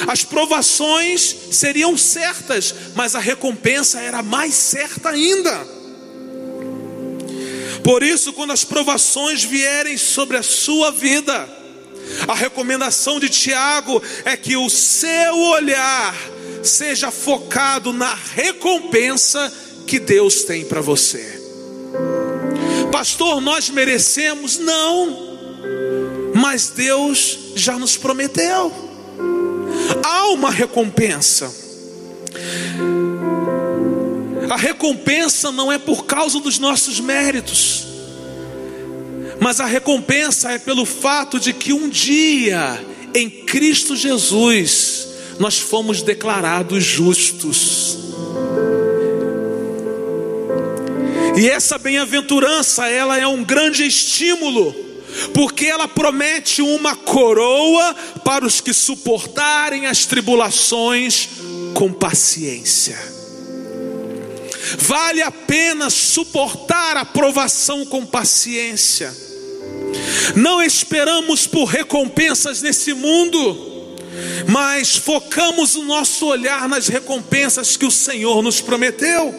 As 0.07 0.23
provações 0.23 1.35
seriam 1.51 1.97
certas, 1.97 2.73
mas 2.95 3.15
a 3.15 3.19
recompensa 3.19 3.99
era 3.99 4.21
mais 4.21 4.53
certa 4.53 5.09
ainda. 5.09 5.67
Por 7.83 8.03
isso, 8.03 8.33
quando 8.33 8.51
as 8.51 8.63
provações 8.63 9.43
vierem 9.43 9.97
sobre 9.97 10.37
a 10.37 10.43
sua 10.43 10.91
vida, 10.91 11.58
a 12.27 12.33
recomendação 12.33 13.19
de 13.19 13.29
Tiago 13.29 14.01
é 14.25 14.35
que 14.35 14.55
o 14.57 14.69
seu 14.69 15.35
olhar 15.35 16.15
seja 16.63 17.11
focado 17.11 17.93
na 17.93 18.13
recompensa 18.33 19.51
que 19.87 19.99
Deus 19.99 20.43
tem 20.43 20.65
para 20.65 20.81
você. 20.81 21.39
Pastor, 22.91 23.39
nós 23.39 23.69
merecemos? 23.69 24.57
Não, 24.57 25.37
mas 26.35 26.69
Deus 26.69 27.37
já 27.55 27.77
nos 27.77 27.95
prometeu. 27.97 28.71
Há 30.03 30.27
uma 30.29 30.51
recompensa. 30.51 31.53
A 34.49 34.55
recompensa 34.55 35.51
não 35.51 35.71
é 35.71 35.77
por 35.77 36.05
causa 36.05 36.39
dos 36.39 36.57
nossos 36.57 36.99
méritos, 36.99 37.85
mas 39.39 39.59
a 39.59 39.65
recompensa 39.65 40.51
é 40.51 40.59
pelo 40.59 40.85
fato 40.85 41.39
de 41.39 41.53
que 41.53 41.71
um 41.71 41.87
dia, 41.87 42.85
em 43.15 43.29
Cristo 43.29 43.95
Jesus, 43.95 45.07
nós 45.39 45.57
fomos 45.57 46.01
declarados 46.01 46.83
justos. 46.83 47.97
E 51.37 51.49
essa 51.49 51.77
bem-aventurança, 51.77 52.87
ela 52.89 53.17
é 53.17 53.25
um 53.25 53.43
grande 53.45 53.85
estímulo, 53.85 54.75
porque 55.33 55.67
ela 55.67 55.87
promete 55.87 56.61
uma 56.61 56.97
coroa 56.97 57.95
para 58.25 58.45
os 58.45 58.59
que 58.59 58.73
suportarem 58.73 59.85
as 59.85 60.05
tribulações 60.05 61.29
com 61.73 61.93
paciência. 61.93 62.97
Vale 64.79 65.21
a 65.21 65.31
pena 65.31 65.89
suportar 65.89 66.97
a 66.97 67.05
provação 67.05 67.85
com 67.85 68.05
paciência. 68.05 69.28
Não 70.35 70.61
esperamos 70.61 71.47
por 71.47 71.65
recompensas 71.65 72.61
nesse 72.61 72.93
mundo 72.93 73.69
mas 74.47 74.95
focamos 74.95 75.75
o 75.75 75.83
nosso 75.83 76.25
olhar 76.25 76.67
nas 76.67 76.87
recompensas 76.87 77.77
que 77.77 77.85
o 77.85 77.91
Senhor 77.91 78.41
nos 78.41 78.59
prometeu. 78.59 79.33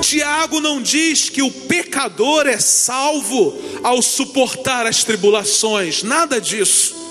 Tiago 0.00 0.60
não 0.60 0.80
diz 0.80 1.28
que 1.28 1.42
o 1.42 1.50
pecador 1.50 2.46
é 2.46 2.58
salvo 2.58 3.58
ao 3.82 4.02
suportar 4.02 4.86
as 4.86 5.04
tribulações, 5.04 6.02
nada 6.02 6.40
disso. 6.40 7.02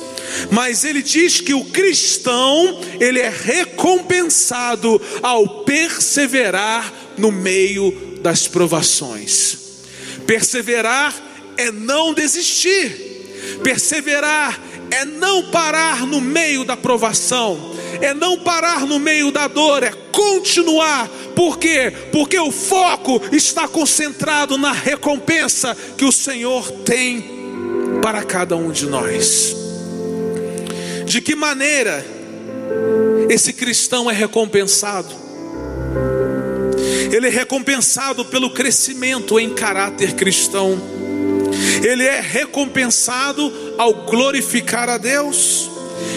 Mas 0.51 0.83
ele 0.83 1.01
diz 1.01 1.41
que 1.41 1.53
o 1.53 1.65
cristão, 1.65 2.79
ele 2.99 3.19
é 3.19 3.29
recompensado 3.29 5.01
ao 5.21 5.63
perseverar 5.63 6.91
no 7.17 7.31
meio 7.31 8.19
das 8.21 8.47
provações. 8.47 9.57
Perseverar 10.25 11.13
é 11.57 11.71
não 11.71 12.13
desistir. 12.13 13.13
Perseverar 13.63 14.59
é 14.91 15.05
não 15.05 15.49
parar 15.49 16.05
no 16.05 16.21
meio 16.21 16.63
da 16.63 16.77
provação, 16.77 17.75
é 17.99 18.13
não 18.13 18.37
parar 18.37 18.85
no 18.85 18.99
meio 18.99 19.31
da 19.31 19.47
dor, 19.47 19.81
é 19.83 19.91
continuar. 20.11 21.09
Por 21.35 21.57
quê? 21.57 21.91
Porque 22.11 22.37
o 22.37 22.51
foco 22.51 23.21
está 23.31 23.67
concentrado 23.67 24.57
na 24.57 24.71
recompensa 24.71 25.75
que 25.97 26.05
o 26.05 26.11
Senhor 26.11 26.69
tem 26.83 27.25
para 28.01 28.23
cada 28.23 28.55
um 28.55 28.71
de 28.71 28.85
nós. 28.85 29.55
De 31.05 31.21
que 31.21 31.35
maneira 31.35 32.05
esse 33.29 33.51
cristão 33.51 34.09
é 34.09 34.13
recompensado? 34.13 35.23
Ele 37.11 37.27
é 37.27 37.31
recompensado 37.31 38.25
pelo 38.25 38.51
crescimento 38.51 39.39
em 39.39 39.53
caráter 39.53 40.13
cristão 40.13 41.02
ele 41.83 42.03
é 42.03 42.19
recompensado 42.19 43.51
ao 43.77 43.93
glorificar 44.05 44.89
a 44.89 44.97
Deus, 44.97 45.69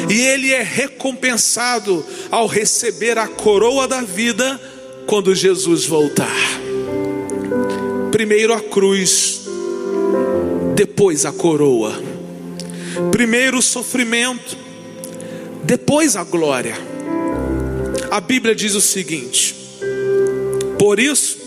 e 0.08 0.20
ele 0.20 0.52
é 0.52 0.62
recompensado 0.62 2.04
ao 2.30 2.46
receber 2.46 3.18
a 3.18 3.26
coroa 3.26 3.86
da 3.86 4.02
vida 4.02 4.60
quando 5.06 5.34
Jesus 5.34 5.84
voltar. 5.86 6.34
Primeiro 8.10 8.52
a 8.54 8.60
cruz, 8.60 9.42
depois 10.74 11.24
a 11.24 11.32
coroa. 11.32 11.92
Primeiro 13.10 13.58
o 13.58 13.62
sofrimento, 13.62 14.56
depois 15.64 16.16
a 16.16 16.24
glória. 16.24 16.74
A 18.10 18.20
Bíblia 18.20 18.54
diz 18.54 18.74
o 18.74 18.80
seguinte: 18.80 19.54
Por 20.78 20.98
isso, 20.98 21.38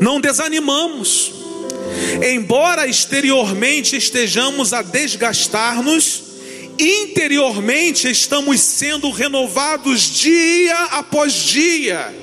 não 0.00 0.20
desanimamos 0.20 1.33
Embora 2.22 2.86
exteriormente 2.86 3.96
estejamos 3.96 4.72
a 4.72 4.82
desgastar-nos, 4.82 6.22
interiormente 6.78 8.08
estamos 8.08 8.60
sendo 8.60 9.10
renovados 9.10 10.02
dia 10.02 10.76
após 10.92 11.32
dia, 11.32 12.14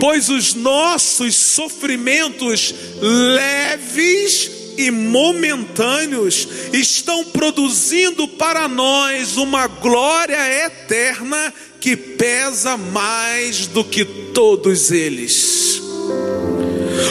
pois 0.00 0.28
os 0.28 0.54
nossos 0.54 1.34
sofrimentos 1.34 2.74
leves 3.00 4.50
e 4.76 4.90
momentâneos 4.90 6.48
estão 6.72 7.24
produzindo 7.24 8.26
para 8.26 8.66
nós 8.68 9.36
uma 9.36 9.66
glória 9.66 10.66
eterna 10.66 11.52
que 11.80 11.96
pesa 11.96 12.76
mais 12.76 13.66
do 13.66 13.84
que 13.84 14.04
todos 14.04 14.90
eles. 14.90 15.63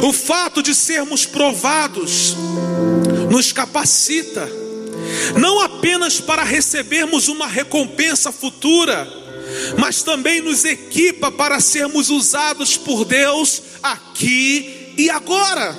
O 0.02 0.14
fato 0.14 0.62
de 0.62 0.74
sermos 0.74 1.26
provados 1.26 2.36
nos 3.30 3.52
capacita, 3.52 4.50
não 5.40 5.62
apenas 5.62 6.20
para 6.20 6.44
recebermos 6.44 7.28
uma 7.28 7.48
recompensa 7.48 8.32
futura, 8.32 9.08
mas 9.78 10.02
também 10.02 10.42
nos 10.42 10.66
equipa 10.66 11.32
para 11.32 11.60
sermos 11.60 12.10
usados 12.10 12.78
por 12.78 13.06
Deus 13.06 13.62
aqui 13.82 14.94
e 14.98 15.10
agora. 15.10 15.76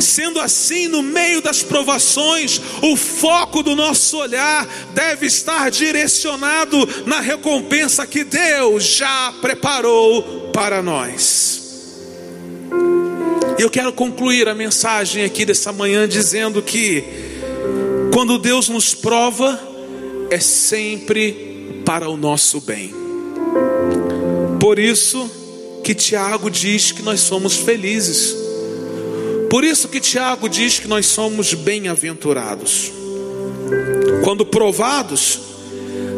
Sendo 0.00 0.40
assim, 0.40 0.86
no 0.86 1.02
meio 1.02 1.40
das 1.40 1.62
provações, 1.62 2.60
o 2.82 2.96
foco 2.96 3.62
do 3.62 3.74
nosso 3.74 4.16
olhar 4.16 4.66
deve 4.94 5.26
estar 5.26 5.70
direcionado 5.70 6.76
na 7.06 7.20
recompensa 7.20 8.06
que 8.06 8.24
Deus 8.24 8.84
já 8.84 9.32
preparou 9.40 10.50
para 10.52 10.82
nós. 10.82 11.57
Eu 13.58 13.68
quero 13.68 13.92
concluir 13.92 14.48
a 14.48 14.54
mensagem 14.54 15.24
aqui 15.24 15.44
dessa 15.44 15.72
manhã 15.72 16.06
dizendo 16.06 16.62
que 16.62 17.02
quando 18.14 18.38
Deus 18.38 18.68
nos 18.68 18.94
prova, 18.94 19.60
é 20.30 20.38
sempre 20.38 21.82
para 21.84 22.08
o 22.08 22.16
nosso 22.16 22.60
bem. 22.60 22.94
Por 24.60 24.78
isso 24.78 25.28
que 25.82 25.92
Tiago 25.92 26.48
diz 26.48 26.92
que 26.92 27.02
nós 27.02 27.18
somos 27.18 27.56
felizes. 27.56 28.36
Por 29.50 29.64
isso 29.64 29.88
que 29.88 29.98
Tiago 29.98 30.48
diz 30.48 30.78
que 30.78 30.86
nós 30.86 31.06
somos 31.06 31.52
bem-aventurados. 31.52 32.92
Quando 34.22 34.46
provados, 34.46 35.40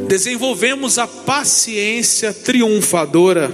desenvolvemos 0.06 0.98
a 0.98 1.06
paciência 1.06 2.34
triunfadora. 2.34 3.50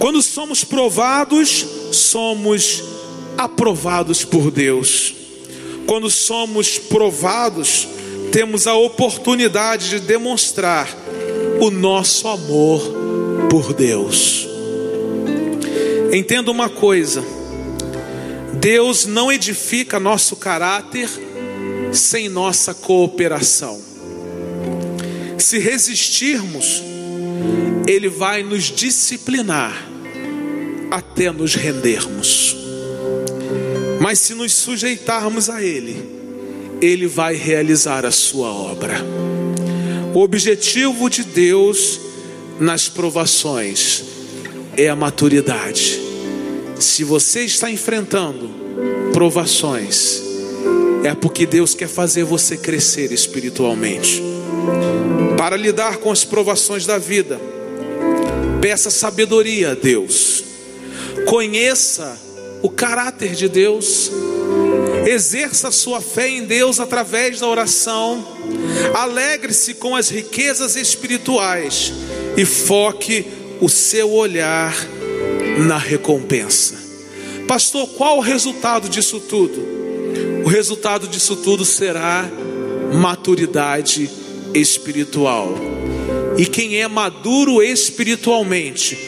Quando 0.00 0.20
somos 0.20 0.64
provados, 0.64 1.81
somos 1.92 2.82
aprovados 3.36 4.24
por 4.24 4.50
Deus. 4.50 5.14
Quando 5.86 6.10
somos 6.10 6.78
provados, 6.78 7.88
temos 8.30 8.66
a 8.66 8.74
oportunidade 8.74 9.90
de 9.90 10.00
demonstrar 10.00 10.88
o 11.60 11.70
nosso 11.70 12.28
amor 12.28 12.80
por 13.50 13.74
Deus. 13.74 14.46
Entenda 16.12 16.50
uma 16.50 16.68
coisa: 16.68 17.24
Deus 18.54 19.06
não 19.06 19.30
edifica 19.30 20.00
nosso 20.00 20.36
caráter 20.36 21.08
sem 21.92 22.28
nossa 22.28 22.72
cooperação. 22.72 23.80
Se 25.38 25.58
resistirmos, 25.58 26.82
Ele 27.86 28.08
vai 28.08 28.42
nos 28.42 28.64
disciplinar 28.64 29.91
até 30.92 31.32
nos 31.32 31.54
rendermos. 31.54 32.54
Mas 33.98 34.18
se 34.18 34.34
nos 34.34 34.52
sujeitarmos 34.52 35.48
a 35.48 35.62
Ele, 35.62 35.96
Ele 36.82 37.06
vai 37.06 37.34
realizar 37.34 38.04
a 38.04 38.10
sua 38.10 38.52
obra. 38.52 39.02
O 40.14 40.20
objetivo 40.20 41.08
de 41.08 41.24
Deus 41.24 41.98
nas 42.60 42.90
provações 42.90 44.04
é 44.76 44.90
a 44.90 44.94
maturidade. 44.94 45.98
Se 46.78 47.04
você 47.04 47.40
está 47.40 47.70
enfrentando 47.70 48.50
provações, 49.14 50.22
é 51.04 51.14
porque 51.14 51.46
Deus 51.46 51.74
quer 51.74 51.88
fazer 51.88 52.24
você 52.24 52.54
crescer 52.54 53.12
espiritualmente. 53.12 54.22
Para 55.38 55.56
lidar 55.56 55.96
com 55.96 56.10
as 56.10 56.22
provações 56.22 56.84
da 56.84 56.98
vida, 56.98 57.40
peça 58.60 58.90
sabedoria 58.90 59.70
a 59.70 59.74
Deus, 59.74 60.51
conheça 61.26 62.18
o 62.62 62.70
caráter 62.70 63.34
de 63.34 63.48
Deus, 63.48 64.10
exerça 65.06 65.70
sua 65.70 66.00
fé 66.00 66.28
em 66.28 66.44
Deus 66.44 66.78
através 66.78 67.40
da 67.40 67.48
oração, 67.48 68.24
alegre-se 68.94 69.74
com 69.74 69.96
as 69.96 70.08
riquezas 70.08 70.76
espirituais 70.76 71.92
e 72.36 72.44
foque 72.44 73.26
o 73.60 73.68
seu 73.68 74.10
olhar 74.10 74.74
na 75.66 75.78
recompensa. 75.78 76.80
Pastor, 77.46 77.88
qual 77.88 78.18
o 78.18 78.20
resultado 78.20 78.88
disso 78.88 79.20
tudo? 79.20 79.60
O 80.44 80.48
resultado 80.48 81.06
disso 81.08 81.36
tudo 81.36 81.64
será 81.64 82.28
maturidade 82.94 84.10
espiritual. 84.54 85.54
E 86.36 86.46
quem 86.46 86.80
é 86.80 86.88
maduro 86.88 87.62
espiritualmente 87.62 88.98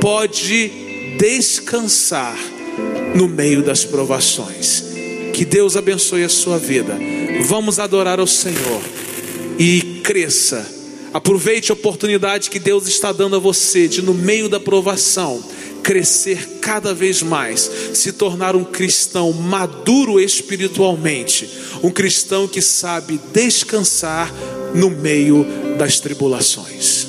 pode 0.00 0.83
descansar 1.18 2.36
no 3.14 3.28
meio 3.28 3.62
das 3.62 3.84
provações. 3.84 4.84
Que 5.32 5.44
Deus 5.44 5.76
abençoe 5.76 6.24
a 6.24 6.28
sua 6.28 6.58
vida. 6.58 6.96
Vamos 7.42 7.78
adorar 7.78 8.20
ao 8.20 8.26
Senhor 8.26 8.80
e 9.58 10.00
cresça. 10.02 10.66
Aproveite 11.12 11.70
a 11.70 11.74
oportunidade 11.74 12.50
que 12.50 12.58
Deus 12.58 12.88
está 12.88 13.12
dando 13.12 13.36
a 13.36 13.38
você 13.38 13.86
de, 13.86 14.02
no 14.02 14.14
meio 14.14 14.48
da 14.48 14.58
provação, 14.58 15.42
crescer 15.82 16.58
cada 16.60 16.94
vez 16.94 17.22
mais, 17.22 17.70
se 17.92 18.12
tornar 18.12 18.56
um 18.56 18.64
cristão 18.64 19.32
maduro 19.32 20.18
espiritualmente, 20.18 21.48
um 21.82 21.90
cristão 21.90 22.48
que 22.48 22.60
sabe 22.60 23.20
descansar 23.32 24.32
no 24.74 24.90
meio 24.90 25.46
das 25.78 26.00
tribulações. 26.00 27.06